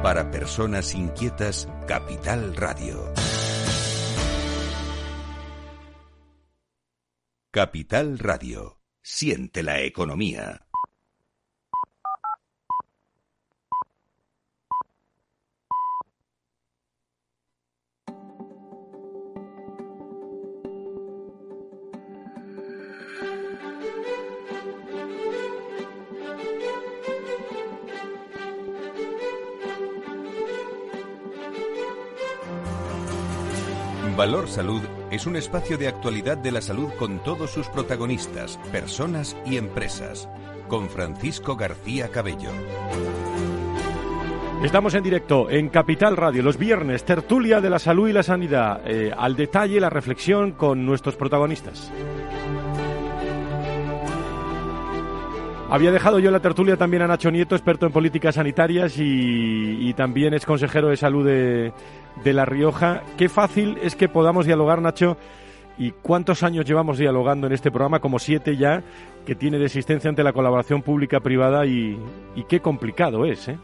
[0.02, 3.13] Para personas inquietas, Capital Radio.
[7.52, 8.80] Capital Radio.
[9.04, 10.66] Siente la economía.
[34.24, 34.82] Valor Salud
[35.12, 40.30] es un espacio de actualidad de la salud con todos sus protagonistas, personas y empresas.
[40.70, 42.50] Con Francisco García Cabello.
[44.64, 48.80] Estamos en directo en Capital Radio los viernes, tertulia de la salud y la sanidad.
[48.86, 51.92] Eh, al detalle, la reflexión con nuestros protagonistas.
[55.74, 60.36] Había dejado yo la tertulia también a Nacho Nieto, experto en políticas sanitarias y, también
[60.36, 61.74] es consejero de salud de,
[62.32, 63.02] La Rioja.
[63.18, 65.18] Qué fácil es que podamos dialogar, Nacho.
[65.80, 68.02] ¿Y cuántos años llevamos dialogando en este programa?
[68.02, 68.84] Como siete ya,
[69.26, 71.98] que tiene de existencia ante la colaboración pública-privada y,
[72.36, 73.58] y qué complicado es, ¿eh?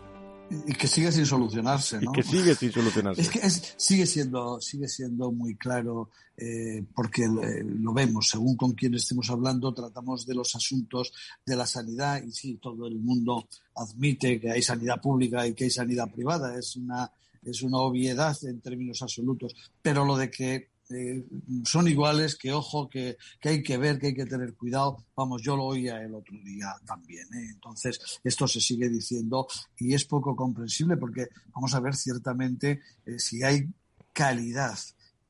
[0.68, 2.00] Y que sigue sin solucionarse.
[2.00, 2.12] ¿no?
[2.12, 3.22] Y que sigue sin solucionarse.
[3.22, 8.72] Es que sigue, siendo, sigue siendo muy claro eh, porque eh, lo vemos, según con
[8.74, 11.14] quien estemos hablando, tratamos de los asuntos
[11.46, 15.66] de la sanidad y sí, todo el mundo admite que hay sanidad pública y que
[15.66, 17.12] hay sanidad privada, es una,
[17.44, 21.24] es una obviedad en términos absolutos, pero lo de que eh,
[21.66, 25.06] son iguales, que ojo, que, que, hay que ver, que hay que tener cuidado.
[25.16, 27.28] Vamos, yo lo oía el otro día también.
[27.34, 27.50] ¿eh?
[27.52, 29.48] Entonces, esto se sigue diciendo
[29.78, 33.68] y es poco comprensible porque vamos a ver ciertamente eh, si hay
[34.14, 34.78] calidad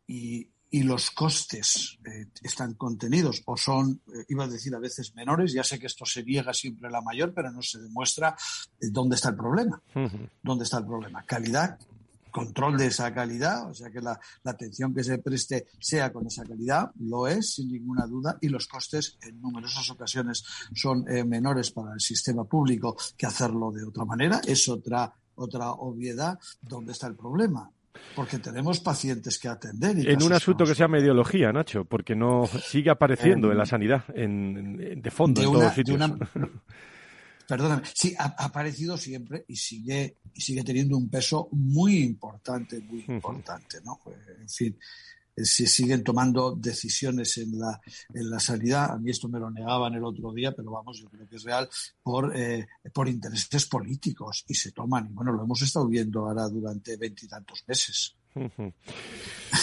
[0.08, 2.00] y, y los costes
[2.41, 6.24] están contenidos o son, iba a decir a veces menores, ya sé que esto se
[6.24, 8.36] niega siempre la mayor, pero no se demuestra
[8.80, 9.82] dónde está el problema.
[10.41, 11.24] ¿Dónde está el problema?
[11.24, 11.78] Calidad
[12.30, 16.44] control de esa calidad, o sea que la, atención que se preste sea con esa
[16.44, 21.72] calidad, lo es sin ninguna duda, y los costes en numerosas ocasiones son eh, menores
[21.72, 24.42] para el sistema público que hacerlo de otra manera.
[24.46, 27.70] Es otra, otra obviedad donde está el problema.
[28.15, 30.08] Porque tenemos pacientes que atender.
[30.08, 34.04] en un asunto que se llama ideología, Nacho, porque no sigue apareciendo en, la sanidad,
[34.15, 36.00] en, de fondo, en todos sitios.
[37.50, 43.04] perdóname, sí, ha, aparecido siempre y sigue, y sigue teniendo un peso muy importante, muy
[43.08, 44.00] importante, ¿no?
[44.06, 44.78] Eh, en fin,
[45.36, 47.82] eh, se siguen tomando decisiones en la,
[48.14, 48.92] en la sanidad.
[48.92, 51.44] A mí esto me lo negaban el otro día, pero vamos, yo creo que es
[51.44, 51.68] real,
[52.04, 55.08] por, eh, por intereses políticos y se toman.
[55.10, 58.16] Y bueno, lo hemos estado viendo ahora durante veintitantos meses.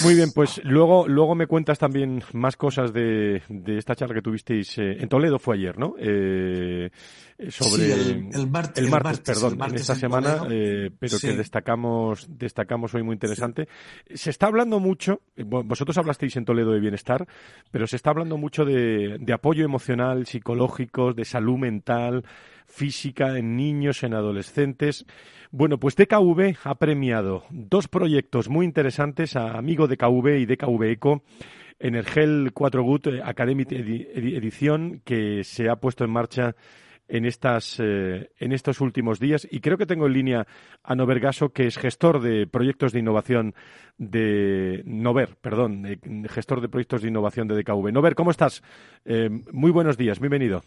[0.02, 4.22] Muy bien, pues luego, luego me cuentas también más cosas de, de esta charla que
[4.22, 5.94] tuvisteis eh, en Toledo, fue ayer, ¿no?
[5.98, 6.90] Eh,
[7.48, 13.68] sobre el, martes, perdón, en esta semana, eh, pero que destacamos, destacamos hoy muy interesante.
[14.12, 17.26] Se está hablando mucho, vosotros hablasteis en Toledo de bienestar,
[17.70, 22.24] pero se está hablando mucho de, de apoyo emocional, psicológico, de salud mental,
[22.66, 25.06] física en niños, en adolescentes.
[25.50, 31.22] Bueno, pues DKV ha premiado dos proyectos muy interesantes a Amigo DKV y DKV Eco
[31.78, 36.56] en el GEL 4 Good Academy Edición que se ha puesto en marcha
[37.08, 39.46] en, estas, eh, en estos últimos días.
[39.50, 40.46] Y creo que tengo en línea
[40.82, 43.54] a Nover Gaso, que es gestor de proyectos de innovación
[43.98, 45.84] de Nover, perdón,
[46.28, 47.92] gestor de proyectos de innovación de DKV.
[47.92, 48.62] Nover, ¿cómo estás?
[49.04, 50.62] Eh, muy buenos días, bienvenido.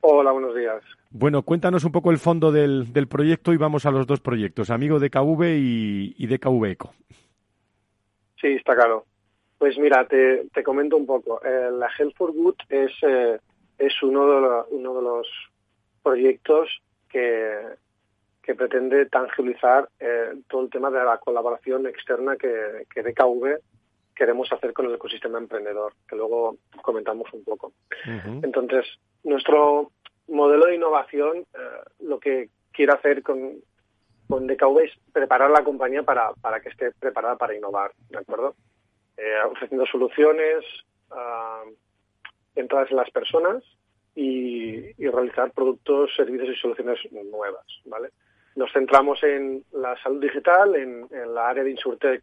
[0.00, 0.82] Hola, buenos días.
[1.10, 4.70] Bueno, cuéntanos un poco el fondo del, del proyecto y vamos a los dos proyectos,
[4.70, 6.92] Amigo de KV y, y DKV Eco.
[8.40, 9.04] Sí, está claro.
[9.56, 11.40] Pues mira, te, te comento un poco.
[11.44, 13.38] Eh, la Health for Good es, eh,
[13.78, 15.26] es uno, de uno de los
[16.02, 16.68] proyectos
[17.08, 17.58] que,
[18.42, 23.58] que pretende tangibilizar eh, todo el tema de la colaboración externa que, que DKV
[24.14, 27.72] queremos hacer con el ecosistema emprendedor, que luego comentamos un poco.
[28.42, 28.84] Entonces,
[29.22, 29.92] nuestro
[30.28, 33.54] modelo de innovación eh, lo que quiere hacer con,
[34.28, 38.54] con DKV es preparar la compañía para, que esté preparada para innovar, ¿de acuerdo?
[39.18, 40.64] eh, ofreciendo soluciones
[41.10, 41.68] uh,
[42.54, 43.62] centradas en las personas
[44.14, 46.98] y, realizar productos, servicios y soluciones
[47.30, 48.10] nuevas, ¿vale?
[48.56, 52.22] Nos centramos en la salud digital, en, en la área de Insurtech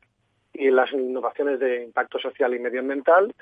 [0.54, 3.34] y en las innovaciones de impacto social y medioambiental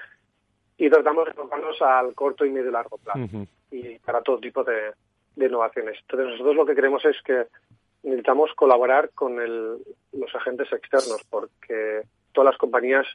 [0.78, 3.48] y tratamos de enfocarnos al corto y medio largo plazo.
[3.74, 4.94] Y para todo tipo de,
[5.36, 5.98] de, innovaciones.
[6.02, 7.48] Entonces nosotros lo que queremos es que
[8.04, 9.78] necesitamos colaborar con el,
[10.12, 13.08] los agentes externos porque todas las compañías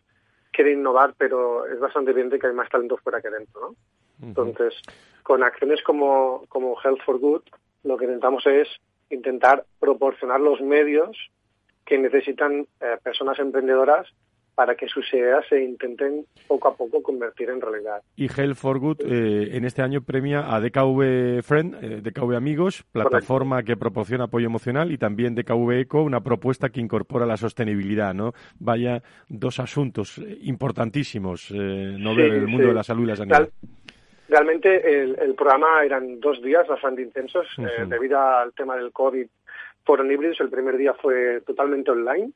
[0.50, 3.68] quieren innovar, pero es bastante evidente que hay más talento fuera que dentro, ¿no?
[3.68, 4.28] Uh -huh.
[4.28, 4.74] Entonces,
[5.22, 7.42] con acciones como, como Health for Good,
[7.84, 8.68] lo que intentamos es
[9.10, 11.16] intentar proporcionar los medios
[11.86, 14.08] que necesitan eh, personas emprendedoras
[14.58, 18.02] para que sus ideas se intenten poco a poco convertir en realidad.
[18.16, 22.82] Y Health for Good eh, en este año premia a DKV Friend, eh, DKV Amigos,
[22.90, 23.72] plataforma Correcto.
[23.72, 28.32] que proporciona apoyo emocional, y también DKV Eco, una propuesta que incorpora la sostenibilidad, ¿no?
[28.58, 32.68] Vaya dos asuntos importantísimos, eh, no sí, ver el mundo sí.
[32.70, 33.38] de la salud y la sanidad.
[33.38, 33.52] Real,
[34.28, 37.86] realmente el, el, programa eran dos días bastante intensos, uh -huh.
[37.86, 39.28] debido al tema del COVID
[39.84, 42.32] fueron híbridos, el primer día fue totalmente online,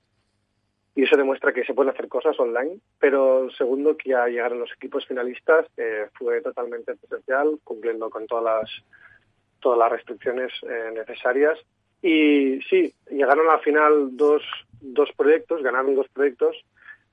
[0.94, 4.72] y eso demuestra que se pueden hacer cosas online, pero segundo, que ya llegaron los
[4.72, 8.70] equipos finalistas, eh, fue totalmente presencial, cumpliendo con todas las,
[9.60, 11.58] todas las restricciones eh, necesarias.
[12.02, 14.42] Y sí, llegaron al final dos,
[14.80, 16.56] dos proyectos, ganaron dos proyectos,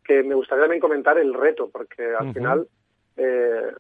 [0.04, 2.34] que me gustaría también comentar el reto, porque al uh -huh.
[2.34, 2.68] final
[3.16, 3.72] eh,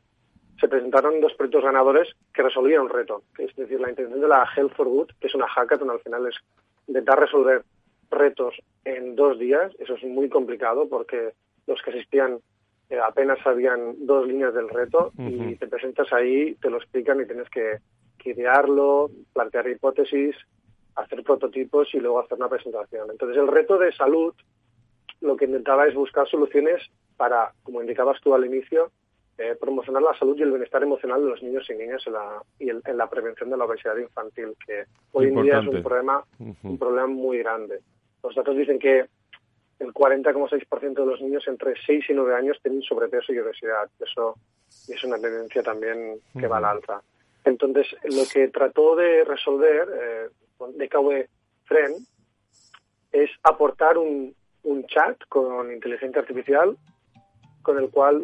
[0.59, 4.47] se presentaron dos proyectos ganadores que resolvieron un reto, es decir, la intención de la
[4.55, 6.35] Health for Good, que es una hackathon al final es
[6.87, 7.63] intentar resolver
[8.11, 8.55] retos
[8.85, 11.33] en dos días, eso es muy complicado porque
[11.67, 12.39] los que asistían
[12.89, 15.51] eh, apenas sabían dos líneas del reto uh -huh.
[15.51, 17.77] y te presentas ahí, te lo explican y tienes que,
[18.17, 20.35] que idearlo, plantear hipótesis,
[20.95, 23.09] hacer prototipos y luego hacer una presentación.
[23.11, 24.33] Entonces el reto de salud
[25.21, 26.81] lo que intentaba es buscar soluciones
[27.17, 28.91] para, como indicabas tú al inicio,
[29.37, 32.41] eh, promocionar la salud y el bienestar emocional de los niños y niñas en la,
[32.57, 35.39] y en, en la prevención de la obesidad infantil, que hoy Importante.
[35.39, 36.55] en día es un problema, uh -huh.
[36.63, 37.79] un problema muy grande.
[38.23, 39.05] Los datos dicen que
[39.79, 43.89] el 40,6% de los niños entre 6 y 9 años tienen sobrepeso y obesidad.
[43.99, 44.35] Eso
[44.87, 47.01] es una tendencia también que va al alza.
[47.45, 50.29] Entonces, lo que trató de resolver eh,
[50.59, 51.27] DKV
[51.65, 51.95] Friend
[53.11, 56.77] es aportar un, un chat con inteligencia artificial
[57.61, 58.21] con el cual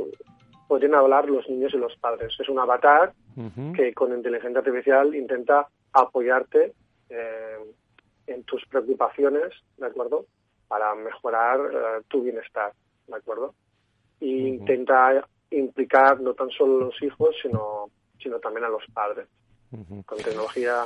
[0.68, 2.34] podrían hablar los niños y los padres.
[2.40, 3.76] Es un avatar uh -huh.
[3.76, 6.74] que con inteligencia artificial intenta apoyarte
[7.10, 7.58] eh,
[8.28, 10.26] en tus preocupaciones, ¿de acuerdo?
[10.68, 12.74] Para mejorar uh, tu bienestar,
[13.08, 13.54] ¿de acuerdo?
[14.20, 14.48] Y uh -huh.
[14.60, 17.90] intenta implicar no tan solo a los hijos, sino,
[18.22, 19.28] sino también a los padres.
[19.72, 20.06] Uh -huh.
[20.06, 20.86] Con tecnología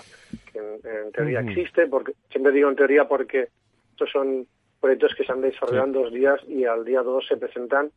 [0.52, 3.50] que en, en teoría existe, porque siempre digo en teoría porque
[3.92, 4.48] estos son
[4.80, 7.92] proyectos que se han desarrollado en dos días y al día dos se presentan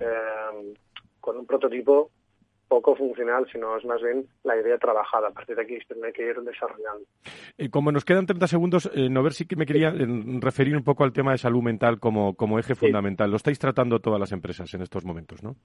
[0.00, 0.74] eh,
[1.20, 2.10] con un prototipo
[2.68, 5.28] poco funcional, sino es más bien la idea trabajada.
[5.28, 7.06] A partir de aquí tiene que ir desarrollando.
[7.56, 10.06] Eh, como nos quedan 30 segundos, eh, no ver si que me quería eh,
[10.40, 12.80] referir un poco al tema de salud mental como, como eje sí.
[12.80, 13.30] fundamental.
[13.30, 15.56] Lo estáis tratando todas las empresas en estos momentos, ¿no?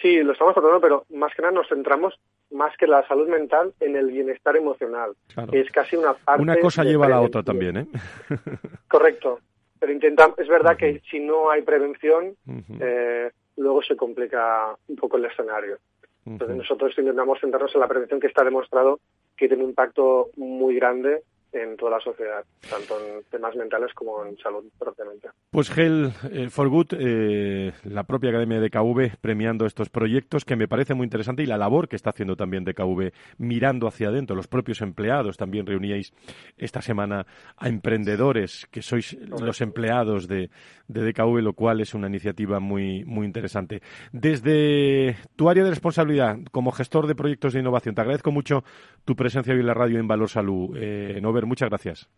[0.00, 2.14] Sí, lo estamos tratando, pero más que nada nos centramos
[2.50, 5.50] más que la salud mental en el bienestar emocional, claro.
[5.50, 6.42] que es casi una parte...
[6.42, 7.86] Una cosa lleva a la otra también, ¿eh?
[8.88, 9.40] Correcto,
[9.80, 10.78] pero intentamos, es verdad uh -huh.
[10.78, 12.78] que si no hay prevención, uh -huh.
[12.80, 15.78] eh, luego se complica un poco el escenario.
[16.26, 19.00] Entonces nosotros intentamos centrarnos en la prevención que está demostrado
[19.36, 21.22] que tiene un impacto muy grande
[21.62, 25.28] en toda la sociedad, tanto en temas mentales como en salud propiamente.
[25.50, 30.56] Pues Gel eh, for Good, eh, la propia Academia de KV premiando estos proyectos que
[30.56, 34.08] me parece muy interesante y la labor que está haciendo también de KV mirando hacia
[34.08, 36.12] adentro, los propios empleados, también reuníais
[36.56, 40.50] esta semana a emprendedores que sois los empleados de,
[40.88, 43.82] de DKV, lo cual es una iniciativa muy, muy interesante.
[44.12, 48.64] Desde tu área de responsabilidad como gestor de proyectos de innovación, te agradezco mucho
[49.04, 50.76] tu presencia hoy en la radio en Valor Salud.
[50.76, 52.08] Eh, Muchas gracias.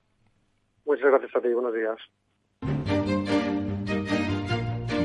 [0.84, 1.98] Muchas gracias a ti, buenos días.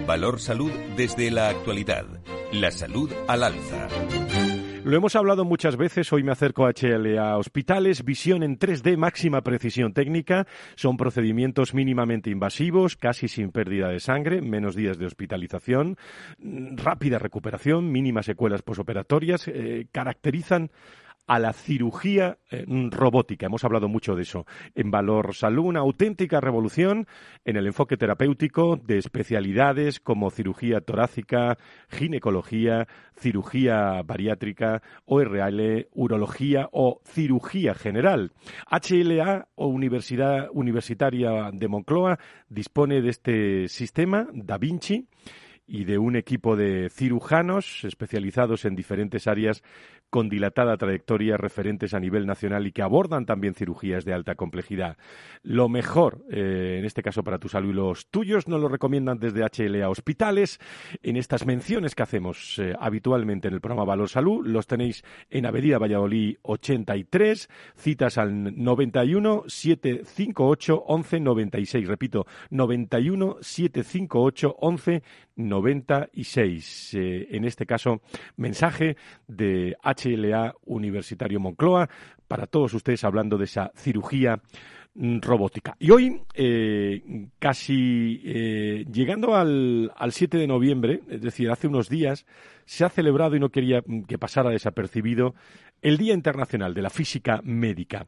[0.08, 2.06] Valor Salud desde la actualidad.
[2.52, 3.88] La salud al alza.
[4.84, 9.42] Lo hemos hablado muchas veces, hoy me acerco a HLA Hospitales, visión en 3D, máxima
[9.42, 15.96] precisión técnica, son procedimientos mínimamente invasivos, casi sin pérdida de sangre, menos días de hospitalización,
[16.38, 20.70] rápida recuperación, mínimas secuelas posoperatorias, eh, caracterizan
[21.28, 23.46] a la cirugía eh, robótica.
[23.46, 24.46] Hemos hablado mucho de eso.
[24.76, 27.08] En Valor Salud, una auténtica revolución
[27.46, 31.58] en el enfoque terapéutico de especialidades como cirugía torácica,
[31.90, 38.32] ginecología, cirugía bariátrica, ORL, urología o cirugía general.
[38.70, 45.08] HLA o Universidad Universitaria de Moncloa dispone de este sistema, Da Vinci,
[45.66, 49.64] y de un equipo de cirujanos especializados en diferentes áreas
[50.14, 54.96] con dilatada trayectoria referentes a nivel nacional y que abordan también cirugías de alta complejidad.
[55.42, 59.18] Lo mejor, eh, en este caso para tu salud y los tuyos, nos lo recomiendan
[59.18, 60.60] desde HLA Hospitales.
[61.02, 65.48] En estas menciones que hacemos eh, habitualmente en el programa Valor Salud, los tenéis en
[65.48, 71.88] Avenida Valladolid 83, citas al 91 758 11 96.
[71.88, 75.02] Repito, 91 758 11
[75.38, 76.94] 96.
[76.94, 78.02] Eh, en este caso,
[78.38, 78.96] mensaje
[79.28, 80.03] de HLA
[80.66, 81.90] Universitario Moncloa
[82.28, 84.42] para todos ustedes hablando de esa cirugía
[84.96, 85.76] mm, robótica.
[85.80, 91.90] Y hoy, eh, casi eh, llegando al, al 7 de noviembre, es decir, hace unos
[91.90, 92.26] días,
[92.66, 95.36] se ha celebrado, y no quería mm, que pasara desapercibido,
[95.82, 98.08] el Día Internacional de la Física Médica.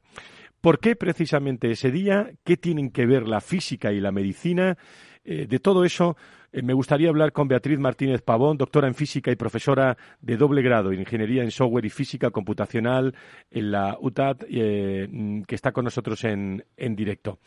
[0.61, 2.31] ¿Por qué precisamente ese día?
[2.43, 4.77] ¿Qué tienen que ver la física y la medicina?
[5.25, 9.35] de todo eso eh, me gustaría hablar con Beatriz Martínez Pavón, doctora en física y
[9.35, 13.13] profesora de doble grado en ingeniería en software y física computacional
[13.51, 17.39] en la UTAD, eh, mm, que está con nosotros en, directo.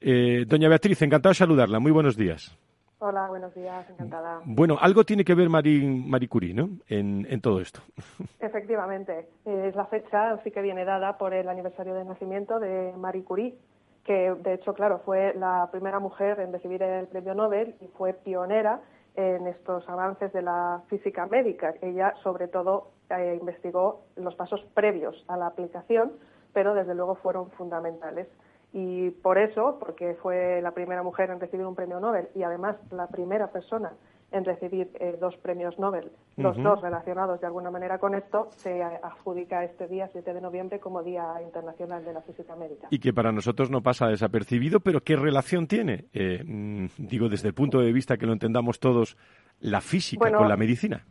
[0.00, 1.80] Eh, doña Beatriz, encantado de saludarla.
[1.80, 2.56] Muy buenos días.
[3.04, 4.42] Hola, buenos días, encantada.
[4.44, 6.70] Bueno, algo tiene que ver Marie, Curie, ¿no?
[6.86, 7.80] En, en, todo esto.
[8.38, 13.24] Efectivamente, es la fecha sí que viene dada por el aniversario de nacimiento de Marie
[13.24, 13.56] Curie,
[14.04, 18.12] que de hecho, claro, fue la primera mujer en recibir el premio Nobel y fue
[18.12, 18.80] pionera
[19.14, 21.74] en estos avances de la física médica.
[21.82, 26.12] Ella, sobre todo, eh, investigó los pasos previos a la aplicación,
[26.52, 28.26] pero desde luego fueron fundamentales.
[28.72, 32.76] Y por eso, porque fue la primera mujer en recibir un premio Nobel y además
[32.90, 33.92] la primera persona
[34.32, 38.82] en recibir eh, dos premios Nobel, los dos relacionados de alguna manera con esto, se
[38.82, 42.88] adjudica este día 7 de noviembre como Día Internacional de la Física Médica.
[42.90, 46.06] Y que para nosotros no pasa desapercibido, pero ¿qué relación tiene?
[46.12, 49.16] Eh, mm, digo, desde el punto de vista que lo entendamos todos,
[49.60, 51.04] la física con la medicina.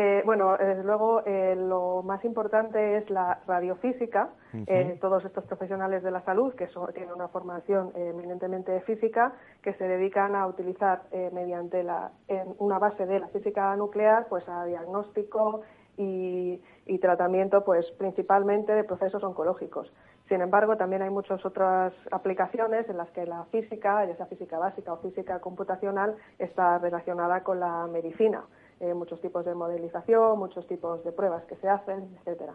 [0.00, 4.28] Eh, bueno, desde luego eh, lo más importante es la radiofísica.
[4.66, 9.88] Eh, todos estos profesionales de la salud que tienen una formación eminentemente física, que se
[9.88, 12.12] dedican a utilizar mediante la,
[12.58, 15.62] una base de la física nuclear, pues a diagnóstico
[15.96, 19.92] y, y, tratamiento, pues principalmente de procesos oncológicos.
[20.28, 24.58] Sin embargo, también hay muchas otras aplicaciones en las que la física, ya sea física
[24.58, 28.44] básica o física computacional, está relacionada con la medicina.
[28.80, 32.54] Eh, muchos tipos de modelización, muchos tipos de pruebas que se hacen, etcétera.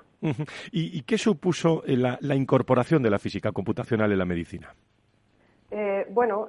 [0.71, 4.74] ¿Y, qué supuso eh, la, incorporación de la física computacional en la medicina?
[5.69, 6.47] Eh, bueno,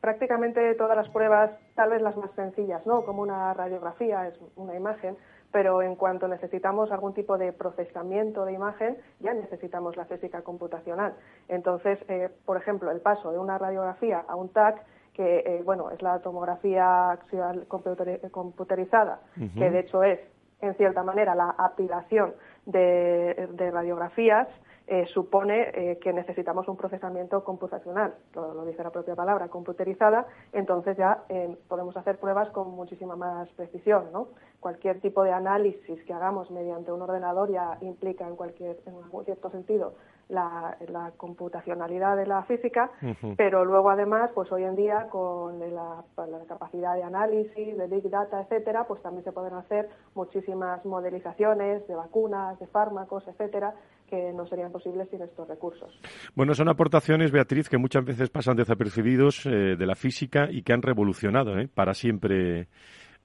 [0.00, 3.04] prácticamente todas las pruebas, tal vez las más sencillas, ¿no?
[3.04, 5.16] Como una radiografía, es una imagen,
[5.52, 11.14] pero en cuanto necesitamos algún tipo de procesamiento de imagen, ya necesitamos la física computacional.
[11.46, 12.00] Entonces,
[12.44, 14.84] por ejemplo, el paso de una radiografía a un TAC
[15.18, 20.20] que eh, bueno es la tomografía axial computerizada, que de hecho es
[20.60, 22.34] en cierta manera la apilación
[22.66, 24.46] de, radiografías,
[24.88, 30.26] eh, supone eh, que necesitamos un procesamiento computacional, lo, lo, dice la propia palabra, computerizada,
[30.52, 31.24] entonces ya
[31.68, 34.06] podemos hacer pruebas con muchísima más precisión.
[34.12, 34.28] ¿no?
[34.60, 39.50] Cualquier tipo de análisis que hagamos mediante un ordenador ya implica en cualquier, en cierto
[39.50, 39.92] sentido,
[40.28, 42.90] la, computacionalidad de la física,
[43.36, 46.04] pero luego además, pues hoy en día con la,
[46.46, 51.94] capacidad de análisis, de big data, etcétera, pues también se pueden hacer muchísimas modelizaciones de
[51.94, 53.74] vacunas, de fármacos, etcétera,
[54.08, 55.90] que no serían posibles sin estos recursos.
[56.34, 60.72] Bueno, son aportaciones, Beatriz, que muchas veces pasan desapercibidos eh, de la física y que
[60.72, 61.68] han revolucionado ¿eh?
[61.72, 62.68] para siempre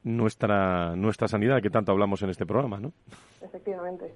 [0.03, 2.93] nuestra, nuestra sanidad, que tanto hablamos en este programa, ¿no?
[3.41, 4.13] Efectivamente.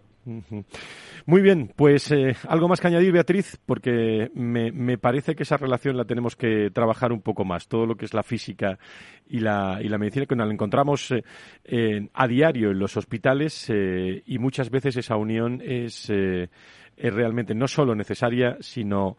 [1.26, 5.58] Muy bien, pues eh, algo más que añadir, Beatriz, porque me, me, parece que esa
[5.58, 8.78] relación la tenemos que trabajar un poco más, todo lo que es la física
[9.28, 11.14] y la, y la medicina, que nos la encontramos
[11.64, 17.56] eh, a diario en los hospitales eh, y muchas veces esa unión es, es realmente
[17.56, 19.18] no solo necesaria, sino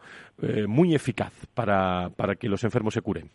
[0.67, 3.29] muy eficaz para, para que los enfermos se curen.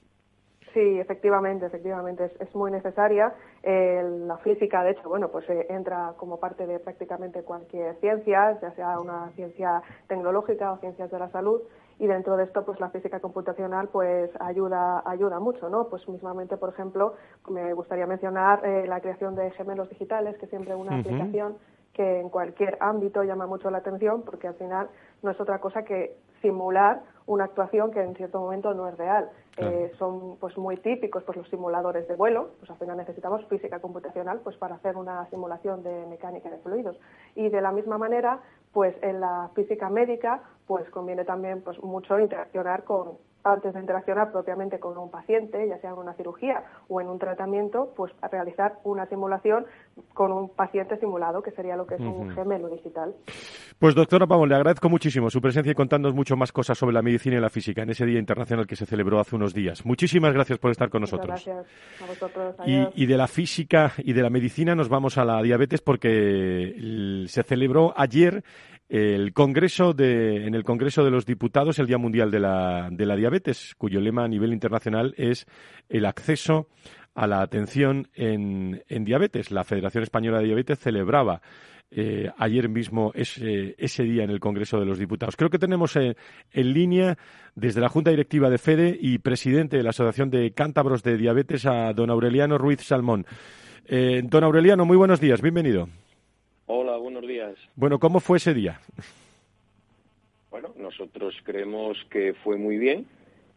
[0.75, 3.33] Sí, efectivamente, efectivamente, es, muy necesaria.
[3.63, 8.73] la física, de hecho, bueno, pues eh, entra como parte de prácticamente cualquier ciencia, ya
[8.73, 11.63] sea una ciencia tecnológica o ciencias de la salud,
[12.01, 15.87] y dentro de esto, pues la física computacional, pues ayuda, ayuda mucho, ¿no?
[15.89, 17.15] Pues mismamente, por ejemplo,
[17.49, 21.57] me gustaría mencionar eh, la creación de gemelos digitales, que siempre es una aplicación
[21.93, 24.89] que en cualquier ámbito llama mucho la atención, porque al final
[25.23, 29.31] no es otra cosa que simular una actuación que en cierto momento no es real.
[29.57, 33.81] Eh, son pues muy típicos pues los simuladores de vuelo, pues al final necesitamos física
[33.81, 36.97] computacional pues para hacer una simulación de mecánica de fluidos.
[37.37, 38.41] Y de la misma manera,
[38.73, 44.33] pues en la física médica pues conviene también pues mucho interaccionar con antes de interaccionar
[44.33, 48.29] propiamente con un paciente, ya sea en una cirugía o en un tratamiento, pues a
[48.29, 49.67] realizar una simulación
[50.15, 53.15] con un paciente simulado, que sería lo que es un gemelo digital.
[53.79, 57.03] Pues doctora Pavón, le agradezco muchísimo su presencia y contándonos mucho más cosas sobre la
[57.03, 59.85] medicina y la física en ese Día Internacional que se celebró hace unos días.
[59.85, 61.29] Muchísimas gracias por estar con nosotros.
[61.29, 61.67] gracias
[62.03, 62.57] a vosotros.
[62.67, 67.43] Y, de la física y de la medicina nos vamos a la diabetes porque se
[67.43, 68.43] celebró ayer
[68.89, 73.07] el Congreso de, en el Congreso de los Diputados el Día Mundial de la, de
[73.07, 75.47] la Diabetes, cuyo lema a nivel internacional es
[75.89, 76.69] el acceso
[77.15, 79.51] a la atención en, en diabetes.
[79.51, 81.41] La Federación Española de Diabetes celebraba
[81.97, 85.37] eh, ayer mismo ese, ese, día en el Congreso de los Diputados.
[85.37, 86.17] Creo que tenemos eh,
[86.51, 87.17] en línea
[87.55, 91.67] desde la Junta Directiva de FEDE y presidente de la Asociación de Cántabros de Diabetes
[91.67, 93.27] a don Aureliano Ruiz Salmón.
[93.87, 95.89] Eh, don Aureliano, muy buenos días, bienvenido.
[96.67, 97.14] Hola, buenos.
[97.77, 98.81] Bueno, ¿cómo fue ese día?
[100.51, 103.07] Bueno, nosotros creemos que fue muy bien.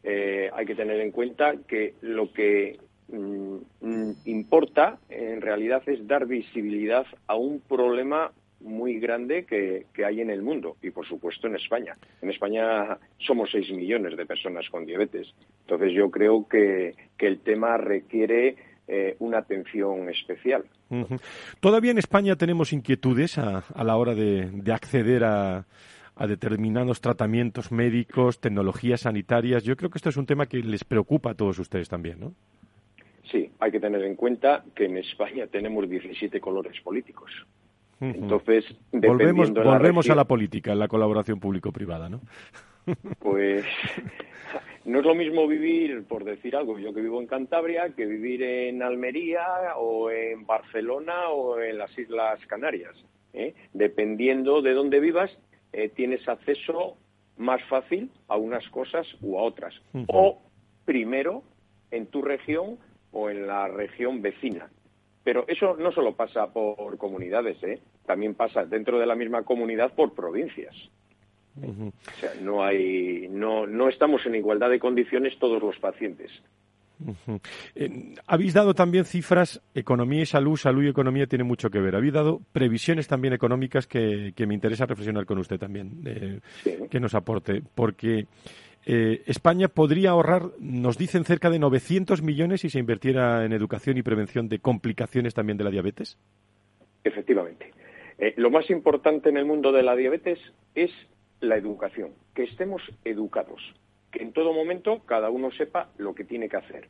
[0.04, 6.08] Eh, hay que tener en cuenta que lo que mm, mm, importa en realidad es
[6.08, 11.46] dar visibilidad a un problema muy grande que, hay en el mundo y, por supuesto,
[11.46, 11.96] en España.
[12.24, 15.32] En España somos 6 millones de personas con diabetes.
[15.62, 18.56] Entonces, yo creo que, que el tema requiere
[18.88, 20.64] eh, una atención especial.
[21.60, 25.66] Todavía en España tenemos inquietudes a, la hora de, acceder a,
[26.28, 29.64] determinados tratamientos médicos, tecnologías sanitarias.
[29.64, 32.34] Yo creo que esto es un tema que les preocupa a todos ustedes también, ¿no?
[33.30, 37.30] Sí, hay que tener en cuenta que en España tenemos 17 colores políticos.
[38.00, 38.64] Entonces,
[38.94, 42.22] volvemos, volvemos a la política, en la colaboración público-privada, ¿no?
[43.20, 43.66] Pues
[44.88, 48.42] no es lo mismo vivir, por decir algo, yo que vivo en Cantabria, que vivir
[48.42, 52.96] en Almería o en Barcelona o en las Islas Canarias.
[53.34, 53.54] ¿eh?
[53.74, 55.38] Dependiendo de dónde vivas,
[55.74, 56.96] eh, tienes acceso
[57.36, 59.74] más fácil a unas cosas u a otras.
[60.08, 60.42] O
[60.86, 61.44] primero
[61.92, 62.78] en tu región
[63.12, 64.70] o en la región vecina.
[65.26, 67.82] Pero eso no solo pasa por comunidades, ¿eh?
[68.06, 70.74] también pasa dentro de la misma comunidad por provincias.
[71.64, 76.32] O sea, no hay, no, no estamos en igualdad de condiciones todos los pacientes.
[77.76, 81.96] Eh, habéis dado también cifras, economía y salud, salud y economía tienen mucho que ver.
[81.96, 86.40] Habéis dado previsiones también económicas que, me interesa reflexionar con usted también, eh,
[86.90, 88.26] que nos aporte, porque
[88.86, 93.98] eh, España podría ahorrar, nos dicen, cerca de 900 millones si se invirtiera en educación
[93.98, 96.18] y prevención de complicaciones también de la diabetes.
[97.04, 97.72] Efectivamente.
[98.36, 100.40] lo más importante en el mundo de la diabetes
[100.76, 100.92] es
[101.42, 103.62] la educación, que estemos educados,
[104.12, 106.90] que en todo momento cada uno sepa lo que tiene que hacer.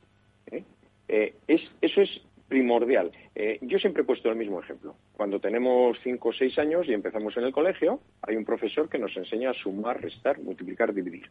[0.51, 0.63] ¿eh?
[1.07, 3.11] Eh, es, eso es primordial.
[3.35, 4.95] Eh, yo siempre he puesto el mismo ejemplo.
[5.13, 8.99] Cuando tenemos cinco o seis años y empezamos en el colegio, hay un profesor que
[8.99, 11.29] nos enseña a sumar, restar, multiplicar, dividir.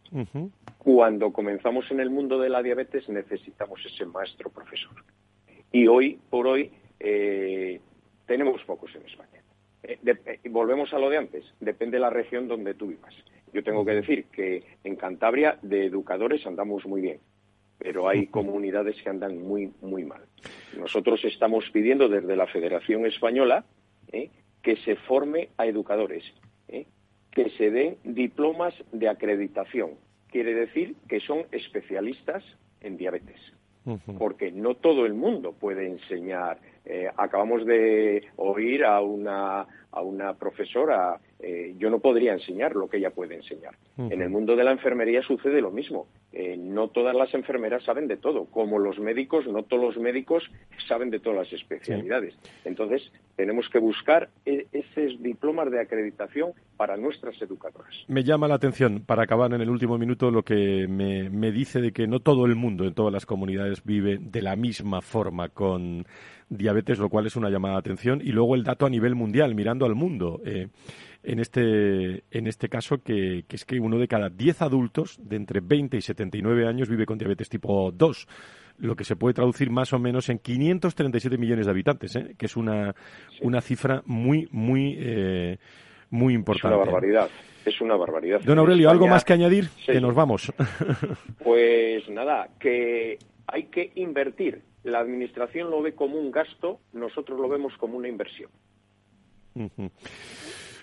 [0.77, 4.93] Cuando comenzamos en el mundo de la diabetes necesitamos ese maestro profesor.
[5.73, 6.71] Y hoy por hoy
[8.27, 9.36] tenemos pocos en España.
[9.87, 13.15] Eh, eh, volvemos a lo de antes, depende de la región donde tú vivas.
[13.53, 17.21] Yo tengo que decir que en Cantabria de educadores andamos muy bien,
[17.79, 20.23] pero hay comunidades que andan muy, muy mal.
[20.77, 23.65] Nosotros estamos pidiendo desde la Federación Española
[24.11, 24.31] eh,
[24.61, 26.25] que se forme a educadores,
[27.31, 29.91] que se den diplomas de acreditación.
[30.29, 32.43] Quiere decir que son especialistas
[32.81, 33.41] en diabetes,
[34.19, 40.35] porque no todo el mundo puede enseñar eh, acabamos de oír a una, a una
[40.35, 43.75] profesora, eh, yo no podría enseñar lo que ella puede enseñar.
[43.99, 46.07] En el mundo de la enfermería sucede lo mismo.
[46.33, 50.45] Eh, no todas las enfermeras saben de todo, como los médicos, no todos los médicos
[50.87, 52.35] saben de todas las especialidades.
[52.65, 57.95] Entonces, tenemos que buscar e, esos diplomas de acreditación para nuestras educadoras.
[58.07, 61.81] Me llama la atención, para acabar en el último minuto, lo que me, me dice
[61.81, 65.49] de que no todo el mundo, en todas las comunidades, vive de la misma forma
[65.49, 66.05] con
[66.49, 68.21] diabetes, lo cual es una llamada de atención.
[68.23, 70.41] Y luego el dato a nivel mundial, mirando al mundo.
[70.45, 70.69] Eh,
[71.23, 75.61] en, este, en este caso, que, es que uno de cada 10 adultos de entre
[75.61, 78.29] 20 y 79 años vive con diabetes tipo 2
[78.79, 82.35] lo que se puede traducir más o menos en 537 millones de habitantes, ¿eh?
[82.37, 82.95] que es una,
[83.41, 85.57] una cifra muy, muy, eh,
[86.11, 86.77] muy importante.
[86.77, 87.31] Es una barbaridad.
[87.65, 88.41] Es una barbaridad.
[88.43, 89.71] Don Aurelio, ¿algo más que añadir?
[89.87, 90.53] Que nos vamos.
[91.43, 97.49] Pues nada, que hay que invertir la Administración lo ve como un gasto, nosotros lo
[97.49, 98.51] vemos como una inversión.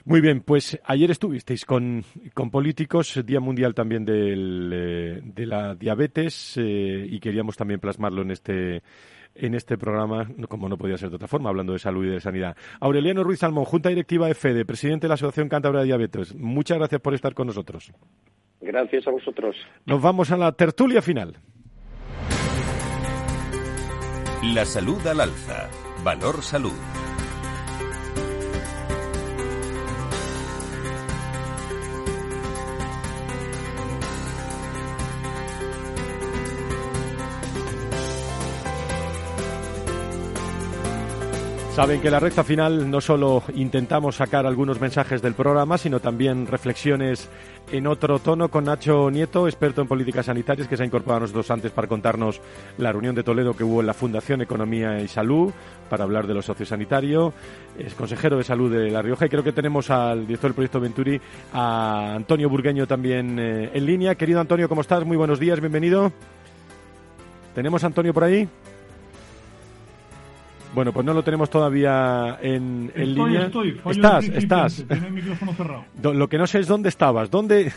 [0.06, 2.04] Muy bien, pues ayer estuvisteis con,
[2.52, 8.82] políticos, Día Mundial también eh, de la Diabetes, eh, y queríamos también plasmarlo en este
[9.36, 12.20] en este programa, como no podía ser de otra forma, hablando de salud y de
[12.20, 12.56] sanidad.
[12.80, 16.36] Aureliano Ruiz Salmón, Junta Directiva de FEDE, presidente de la Asociación Cántabra de Diabetes.
[16.36, 17.92] Muchas gracias por estar con nosotros.
[18.62, 19.56] Gracias a vosotros.
[19.88, 21.38] Nos vamos a la tertulia final.
[24.44, 25.70] La salud al alza.
[26.04, 27.03] Valor salud.
[41.76, 46.00] Saben que en la recta final no solo intentamos sacar algunos mensajes del programa, sino
[46.00, 47.28] también reflexiones
[47.72, 51.22] en otro tono con Nacho Nieto, experto en políticas sanitarias, que se ha incorporado a
[51.22, 52.40] nosotros antes para contarnos
[52.78, 55.52] la reunión de Toledo que hubo en la Fundación Economía y Salud,
[55.90, 57.34] para hablar de lo sociosanitario.
[57.76, 60.80] Es consejero de salud de La Rioja y creo que tenemos al director del proyecto
[60.80, 61.20] Venturi,
[61.54, 64.14] a Antonio Burgueño también eh, en línea.
[64.14, 65.04] Querido Antonio, ¿cómo estás?
[65.06, 66.12] Muy buenos días, bienvenido.
[67.56, 68.48] ¿Tenemos a Antonio por ahí?
[70.74, 73.46] Bueno, pues no lo tenemos todavía en, en línea.
[73.46, 74.86] Estoy, estás, estás.
[74.88, 75.86] Tiene el micrófono cerrado.
[76.02, 77.30] Lo que no sé es dónde estabas.
[77.30, 77.72] ¿Dónde,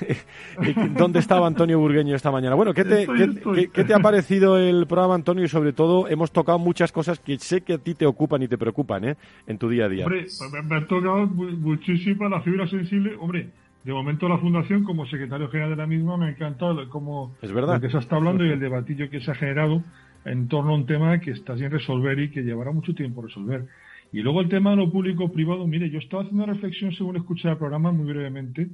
[0.97, 2.55] dónde estaba Antonio Burgueño esta mañana?
[2.55, 3.69] Bueno, ¿qué te, Estoy, ¿qué, estoy.
[3.69, 5.45] qué te ha parecido el programa, Antonio?
[5.45, 8.49] Y sobre todo, hemos tocado muchas cosas que sé que a ti te ocupan y
[8.49, 9.17] te preocupan ¿eh?
[9.47, 10.07] en tu día a día.
[10.07, 10.27] Hombre,
[10.65, 13.15] me, ha tocado mu- muchísimo la fibra sensible.
[13.21, 13.51] Hombre,
[13.85, 17.53] de momento la Fundación, como secretario general de la misma, me ha encantado como Es
[17.53, 17.75] verdad.
[17.75, 19.83] lo que se está hablando y el debatillo que se ha generado
[20.27, 23.67] en torno a un tema que está sin resolver y que llevará mucho tiempo resolver.
[24.13, 27.49] Y luego el tema de lo público-privado, mire, yo estaba haciendo una reflexión según escuché
[27.49, 28.69] el programa muy brevemente.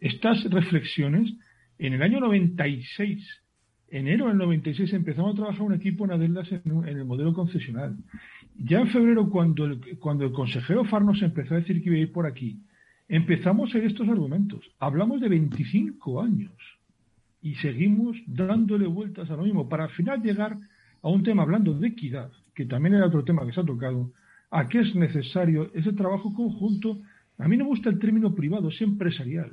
[0.00, 1.32] Estas reflexiones,
[1.78, 3.26] en el año 96,
[3.90, 7.96] enero del 96, empezamos a trabajar un equipo en Adelas en, en el modelo concesional.
[8.58, 12.00] Ya en febrero, cuando el, cuando el consejero Farnos empezó a decir que iba a
[12.00, 12.58] ir por aquí,
[13.06, 14.64] empezamos a ver estos argumentos.
[14.78, 16.52] Hablamos de 25 años
[17.42, 20.56] y seguimos dándole vueltas a lo mismo para al final llegar
[21.06, 24.10] a un tema hablando de equidad, que también era otro tema que se ha tocado,
[24.50, 26.98] a qué es necesario ese trabajo conjunto.
[27.38, 29.52] A mí no me gusta el término privado, es empresarial.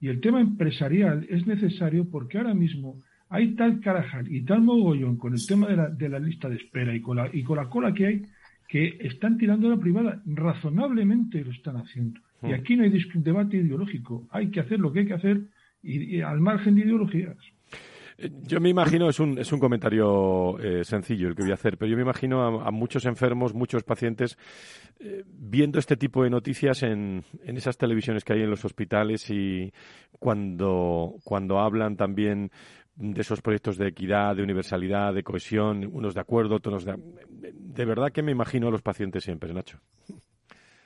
[0.00, 5.18] Y el tema empresarial es necesario porque ahora mismo hay tal carajal y tal mogollón
[5.18, 7.58] con el tema de la, de la lista de espera y con, la, y con
[7.58, 8.22] la cola que hay
[8.68, 10.20] que están tirando a la privada.
[10.26, 12.20] Razonablemente lo están haciendo.
[12.42, 14.26] Y aquí no hay debate ideológico.
[14.30, 15.42] Hay que hacer lo que hay que hacer
[15.80, 17.36] y, y al margen de ideologías.
[18.18, 21.78] Yo me imagino, es un, es un comentario eh, sencillo el que voy a hacer,
[21.78, 24.36] pero yo me imagino a, muchos enfermos, muchos pacientes,
[24.98, 29.30] eh, viendo este tipo de noticias en, en esas televisiones que hay en los hospitales
[29.30, 29.72] y
[30.18, 32.50] cuando, cuando hablan también
[32.96, 36.96] de esos proyectos de equidad, de universalidad, de cohesión, unos de acuerdo, otros de...
[37.30, 39.78] De verdad que me imagino a los pacientes siempre, Nacho.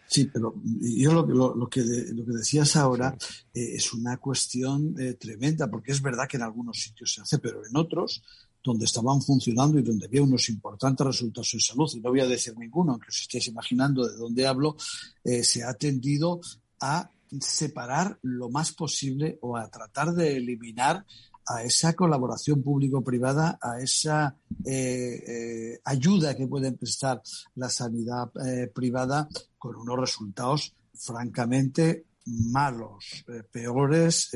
[0.07, 3.17] Sí, pero yo lo, que- lo, lo que, lo que decías ahora
[3.55, 7.39] eh, es una cuestión eh, tremenda, porque es verdad que en algunos sitios se hace,
[7.39, 8.23] pero en otros,
[8.63, 12.27] donde estaban funcionando y donde había unos importantes resultados en salud, y no voy a
[12.27, 14.77] decir ninguno, aunque os estéis imaginando de dónde hablo,
[15.25, 16.41] eh, se ha tendido
[16.81, 21.07] a separar lo más posible o a tratar de eliminar
[21.47, 27.22] a esa colaboración público-privada, a esa eh, eh, ayuda que puede prestar
[27.57, 29.28] la sanidad eh, privada
[29.59, 34.30] con unos resultados francamente malos, peores,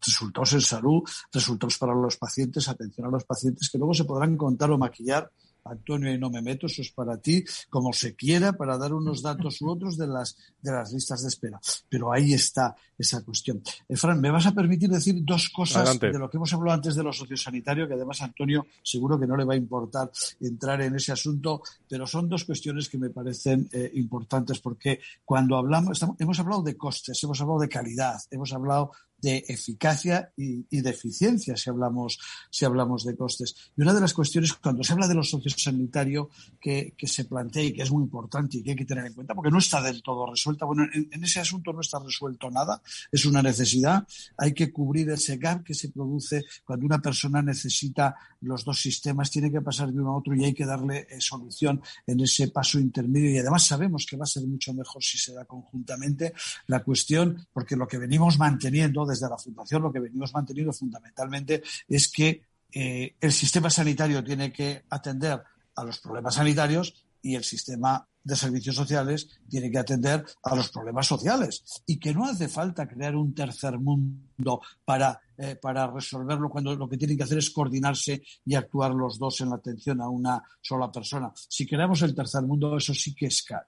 [0.00, 1.02] resultados en salud,
[1.32, 5.28] resultados para los pacientes, atención a los pacientes que luego se podrán contar o maquillar.
[5.64, 9.22] Antonio, y no me meto, eso es para ti, como se quiera, para dar unos
[9.22, 11.60] datos u otros de las, de las listas de espera.
[11.88, 13.62] Pero ahí está esa cuestión.
[13.88, 16.12] Eh, Fran, ¿me vas a permitir decir dos cosas Adelante.
[16.12, 19.36] de lo que hemos hablado antes de lo sociosanitario, que además Antonio seguro que no
[19.36, 20.10] le va a importar
[20.40, 25.56] entrar en ese asunto, pero son dos cuestiones que me parecen eh, importantes porque cuando
[25.56, 28.92] hablamos, estamos- hemos hablado de costes, hemos hablado de calidad, hemos hablado
[29.22, 32.18] de eficacia y, y de eficiencia si hablamos,
[32.50, 33.54] si hablamos de costes.
[33.76, 36.28] Y una de las cuestiones, cuando se habla de lo sociosanitario,
[36.60, 39.14] que, que se plantea y que es muy importante y que hay que tener en
[39.14, 42.50] cuenta, porque no está del todo resuelta, bueno, en, en ese asunto no está resuelto
[42.50, 44.06] nada, es una necesidad,
[44.36, 49.30] hay que cubrir ese gap que se produce cuando una persona necesita los dos sistemas,
[49.30, 52.48] tiene que pasar de uno a otro y hay que darle eh, solución en ese
[52.48, 56.32] paso intermedio y además sabemos que va a ser mucho mejor si se da conjuntamente
[56.66, 61.62] la cuestión, porque lo que venimos manteniendo desde la Fundación, lo que venimos manteniendo fundamentalmente
[61.88, 62.42] es que
[62.72, 65.42] eh, el sistema sanitario tiene que atender
[65.74, 70.70] a los problemas sanitarios y el sistema de servicios sociales tiene que atender a los
[70.70, 76.48] problemas sociales y que no hace falta crear un tercer mundo para, eh, para resolverlo
[76.48, 80.00] cuando lo que tienen que hacer es coordinarse y actuar los dos en la atención
[80.00, 81.32] a una sola persona.
[81.34, 83.66] Si creamos el tercer mundo, eso sí que es caro.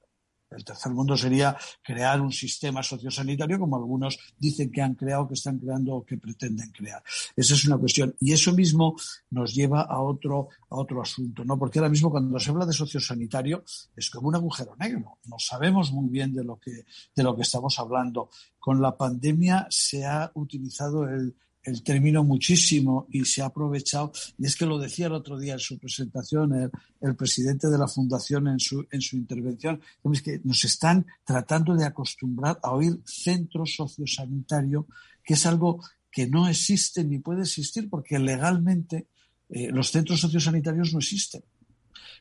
[0.51, 5.35] El tercer mundo sería crear un sistema sociosanitario como algunos dicen que han creado, que
[5.35, 7.03] están creando o que pretenden crear.
[7.37, 8.15] Esa es una cuestión.
[8.21, 8.97] Y eso mismo
[9.31, 11.59] nos lleva a otro, a otro asunto, ¿no?
[11.59, 13.65] Porque ahora mismo cuando se habla de sociosanitario
[13.97, 15.19] es como un agujero negro.
[15.25, 16.85] No sabemos muy bien de lo que,
[17.15, 18.31] de lo que estamos hablando.
[18.59, 21.35] Con la pandemia se ha utilizado el,
[21.65, 24.13] el término muchísimo y se ha aprovechado.
[24.39, 27.89] Y es que lo decía el otro día en su presentación el, presidente de la
[27.89, 29.81] Fundación en su, en su intervención,
[30.13, 34.87] es que nos están tratando de acostumbrar a oír centro sociosanitario,
[35.23, 39.09] que es algo que no existe ni puede existir porque legalmente
[39.49, 41.43] eh, los centros sociosanitarios no existen.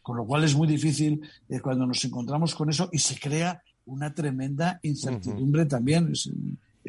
[0.02, 3.62] Con lo cual es muy difícil eh, cuando nos encontramos con eso y se crea
[3.86, 6.12] una tremenda incertidumbre también.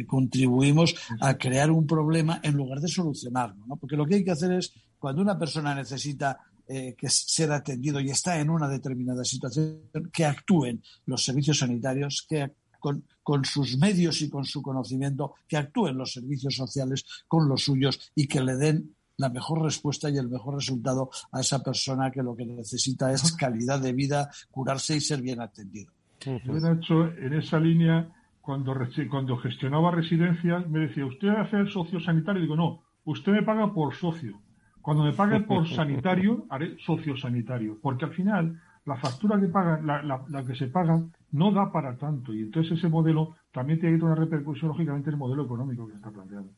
[0.06, 3.64] Contribuimos a crear un problema en lugar de solucionarlo.
[3.66, 3.76] ¿no?
[3.76, 8.08] Porque lo que hay que hacer es, cuando una persona necesita que ser atendido y
[8.08, 14.22] está en una determinada situación, que actúen los servicios sanitarios, que con, con, sus medios
[14.22, 18.56] y con su conocimiento, que actúen los servicios sociales con los suyos y que le
[18.56, 23.12] den la mejor respuesta y el mejor resultado a esa persona que lo que necesita
[23.12, 25.92] es calidad de vida, curarse y ser bien atendido.
[26.20, 28.10] Yo, hecho, en esa línea,
[28.44, 28.76] cuando,
[29.08, 32.42] cuando gestionaba residencias, me decía, ¿usted hace el sociosanitario?
[32.42, 34.38] Digo, no, usted me paga por socio.
[34.82, 37.78] Cuando me pague por sanitario, haré sociosanitario.
[37.80, 41.96] Porque al final, la factura que paga, la, la, que se paga, no da para
[41.96, 42.34] tanto.
[42.34, 45.96] Y entonces ese modelo también tiene una repercusión, lógicamente, en el modelo económico que se
[45.96, 46.52] está planteando.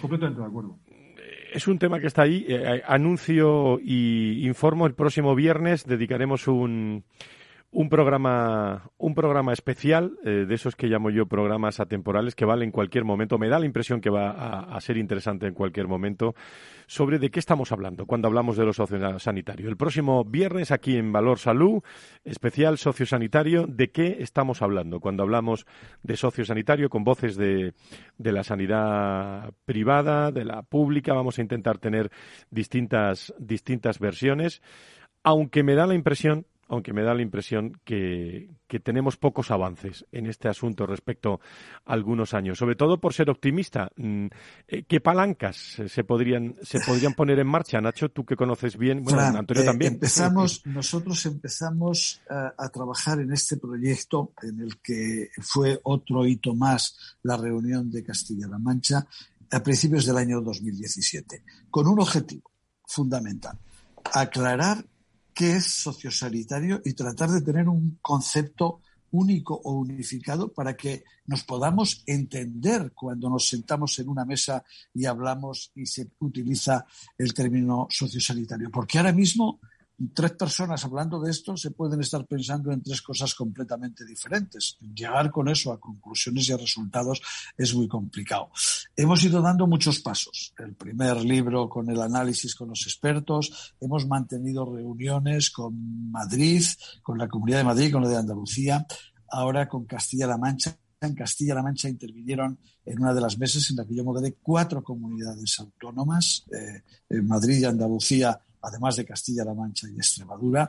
[0.00, 0.78] Completamente de acuerdo
[1.52, 2.44] es un tema que está ahí.
[2.48, 7.04] Eh, eh, anuncio y informo el próximo viernes dedicaremos un,
[7.74, 12.66] un programa, un programa especial, eh, de esos que llamo yo programas atemporales, que vale
[12.66, 16.34] en cualquier momento, me da la impresión que va a, ser interesante en cualquier momento,
[16.86, 19.70] sobre de qué estamos hablando cuando hablamos de lo sociosanitario.
[19.70, 21.82] El próximo viernes aquí en Valor Salud,
[22.24, 25.66] especial sociosanitario, ¿de qué estamos hablando cuando hablamos
[26.02, 27.72] de sociosanitario con voces de,
[28.18, 31.14] de la sanidad privada, de la pública?
[31.14, 32.10] Vamos a intentar tener
[32.50, 34.60] distintas, distintas versiones,
[35.24, 38.48] aunque me da la impresión aunque me da la impresión que,
[38.82, 41.38] tenemos pocos avances en este asunto respecto
[41.84, 43.92] a algunos años, sobre todo por ser optimista.
[43.96, 44.28] Mm,
[44.66, 48.08] eh, ¿Qué palancas se podrían, se podrían poner en marcha, Nacho?
[48.08, 49.92] Tú que conoces bien, bueno, Antonio eh, también.
[49.92, 56.54] Empezamos, nosotros empezamos a, a, trabajar en este proyecto en el que fue otro hito
[56.54, 59.06] más la reunión de Castilla-La Mancha
[59.50, 62.50] a principios del año 2017, con un objetivo
[62.86, 63.58] fundamental,
[64.14, 64.82] aclarar
[65.34, 68.80] qué es sociosanitario y tratar de tener un concepto
[69.12, 74.64] único o unificado para que nos podamos entender cuando nos sentamos en una mesa
[74.94, 76.86] y hablamos y se utiliza
[77.18, 78.70] el término sociosanitario.
[78.70, 79.60] Porque ahora mismo
[80.08, 84.76] tres personas hablando de esto se pueden estar pensando en tres cosas completamente diferentes.
[84.80, 87.22] Llegar con eso a conclusiones y a resultados
[87.56, 88.50] es muy complicado.
[88.96, 90.54] Hemos ido dando muchos pasos.
[90.58, 96.62] El primer libro con el análisis con los expertos, hemos mantenido reuniones con Madrid,
[97.02, 98.86] con la Comunidad de Madrid, con la de Andalucía,
[99.28, 100.76] ahora con Castilla-La Mancha.
[101.00, 104.84] En Castilla-La Mancha intervinieron en una de las mesas en la que yo moderé cuatro
[104.84, 110.68] comunidades autónomas, eh, Madrid y Andalucía además de Castilla-La Mancha y Extremadura,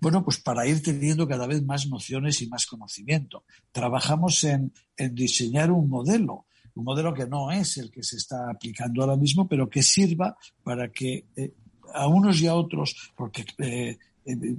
[0.00, 3.44] bueno, pues para ir teniendo cada vez más nociones y más conocimiento.
[3.72, 9.02] Trabajamos en, diseñar un modelo, un modelo que no es el que se está aplicando
[9.02, 11.54] ahora mismo, pero que sirva para que eh,
[11.94, 14.56] a unos y a otros, porque eh, eh,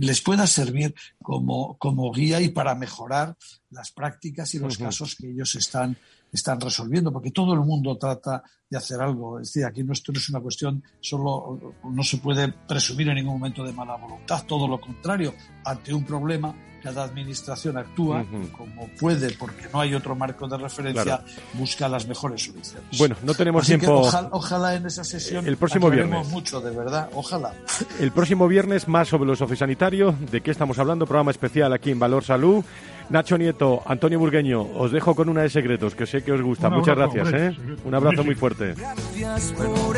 [0.00, 3.36] les pueda servir como, como guía y para mejorar
[3.70, 5.96] las prácticas y los casos que ellos están
[6.32, 9.40] están resolviendo, porque todo el mundo trata de hacer algo.
[9.40, 13.16] Es decir, aquí no, esto no es una cuestión, solo no se puede presumir en
[13.16, 18.24] ningún momento de mala voluntad, todo lo contrario, ante un problema cada administración actúa
[18.56, 21.22] como puede, porque no hay otro marco de referencia,
[21.54, 22.98] busca las mejores soluciones.
[22.98, 24.02] Bueno, no tenemos tiempo.
[24.30, 27.54] ojalá, en esa sesión el próximo viernes mucho, de verdad, ojalá.
[27.98, 31.98] El próximo viernes más sobre los sociosanitarios, de qué estamos hablando, programa especial aquí en
[31.98, 32.64] Valor Salud.
[33.10, 36.70] Nacho Nieto, Antonio Burgueño, os dejo con una de secretos que sé que os gusta.
[36.70, 37.56] Muchas gracias, ¿eh?
[37.84, 38.74] Un abrazo muy fuerte.
[38.74, 39.96] Gracias por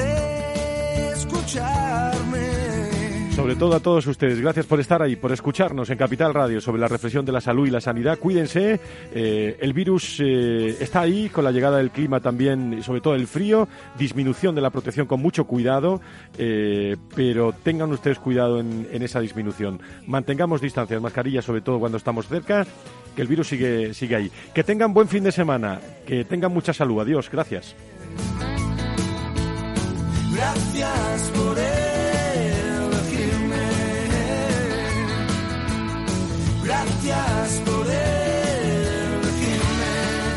[1.13, 2.62] escucharme.
[3.35, 6.81] Sobre todo a todos ustedes, gracias por estar ahí, por escucharnos en Capital Radio sobre
[6.81, 8.19] la reflexión de la salud y la sanidad.
[8.19, 8.79] Cuídense,
[9.15, 13.27] eh, el virus eh, está ahí con la llegada del clima también, sobre todo el
[13.27, 13.69] frío,
[13.99, 16.03] disminución de la protección con mucho cuidado,
[16.37, 19.81] eh, pero tengan ustedes cuidado en, esa disminución.
[20.07, 22.67] Mantengamos distancias, mascarillas, sobre todo cuando estamos cerca,
[23.17, 24.31] que el virus sigue, sigue ahí.
[24.55, 27.01] Que tengan buen fin de semana, que tengan mucha salud.
[27.01, 27.75] Adiós, gracias.
[30.35, 31.52] Gracias por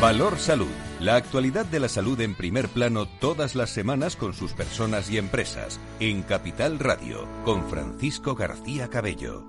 [0.06, 0.70] Valor Salud.
[1.00, 5.18] La actualidad de la salud en primer plano todas las semanas con sus personas y
[5.18, 5.80] empresas.
[5.98, 9.44] En Capital Radio, con Francisco García Cabello.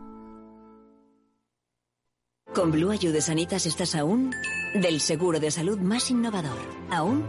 [2.55, 4.33] Con Blue Ayude Sanitas estás aún
[4.73, 6.57] del seguro de salud más innovador.
[6.89, 7.23] Aún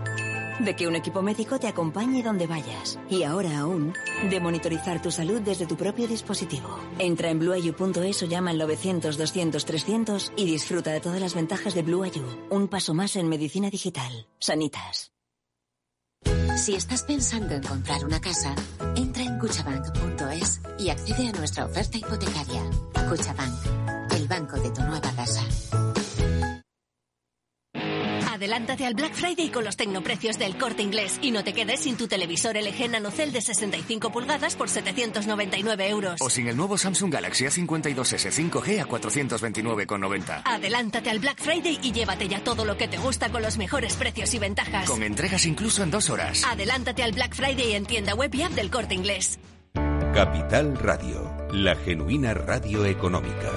[0.59, 2.99] de que un equipo médico te acompañe donde vayas.
[3.09, 3.95] Y ahora aún,
[4.31, 6.79] de monitorizar tu salud desde tu propio dispositivo.
[6.99, 12.05] Entra en blueayu.es o llama al 900-200-300 y disfruta de todas las ventajas de Blue
[12.51, 14.27] Un paso más en medicina digital.
[14.39, 15.13] Sanitas.
[16.57, 18.55] Si estás pensando en comprar una casa,
[18.97, 22.63] entra en cuchabank.es y accede a nuestra oferta hipotecaria.
[23.09, 25.45] Cuchabank, el banco de tu nueva casa.
[28.39, 31.97] Adelántate al Black Friday con los tecnoprecios del corte inglés y no te quedes sin
[31.97, 36.20] tu televisor LG NanoCell de 65 pulgadas por 799 euros.
[36.20, 40.43] O sin el nuevo Samsung Galaxy A52s 5G a 429,90.
[40.45, 43.97] Adelántate al Black Friday y llévate ya todo lo que te gusta con los mejores
[43.97, 44.89] precios y ventajas.
[44.89, 46.45] Con entregas incluso en dos horas.
[46.47, 49.41] Adelántate al Black Friday en tienda web y app del corte inglés.
[50.14, 53.51] Capital Radio, la genuina radio económica.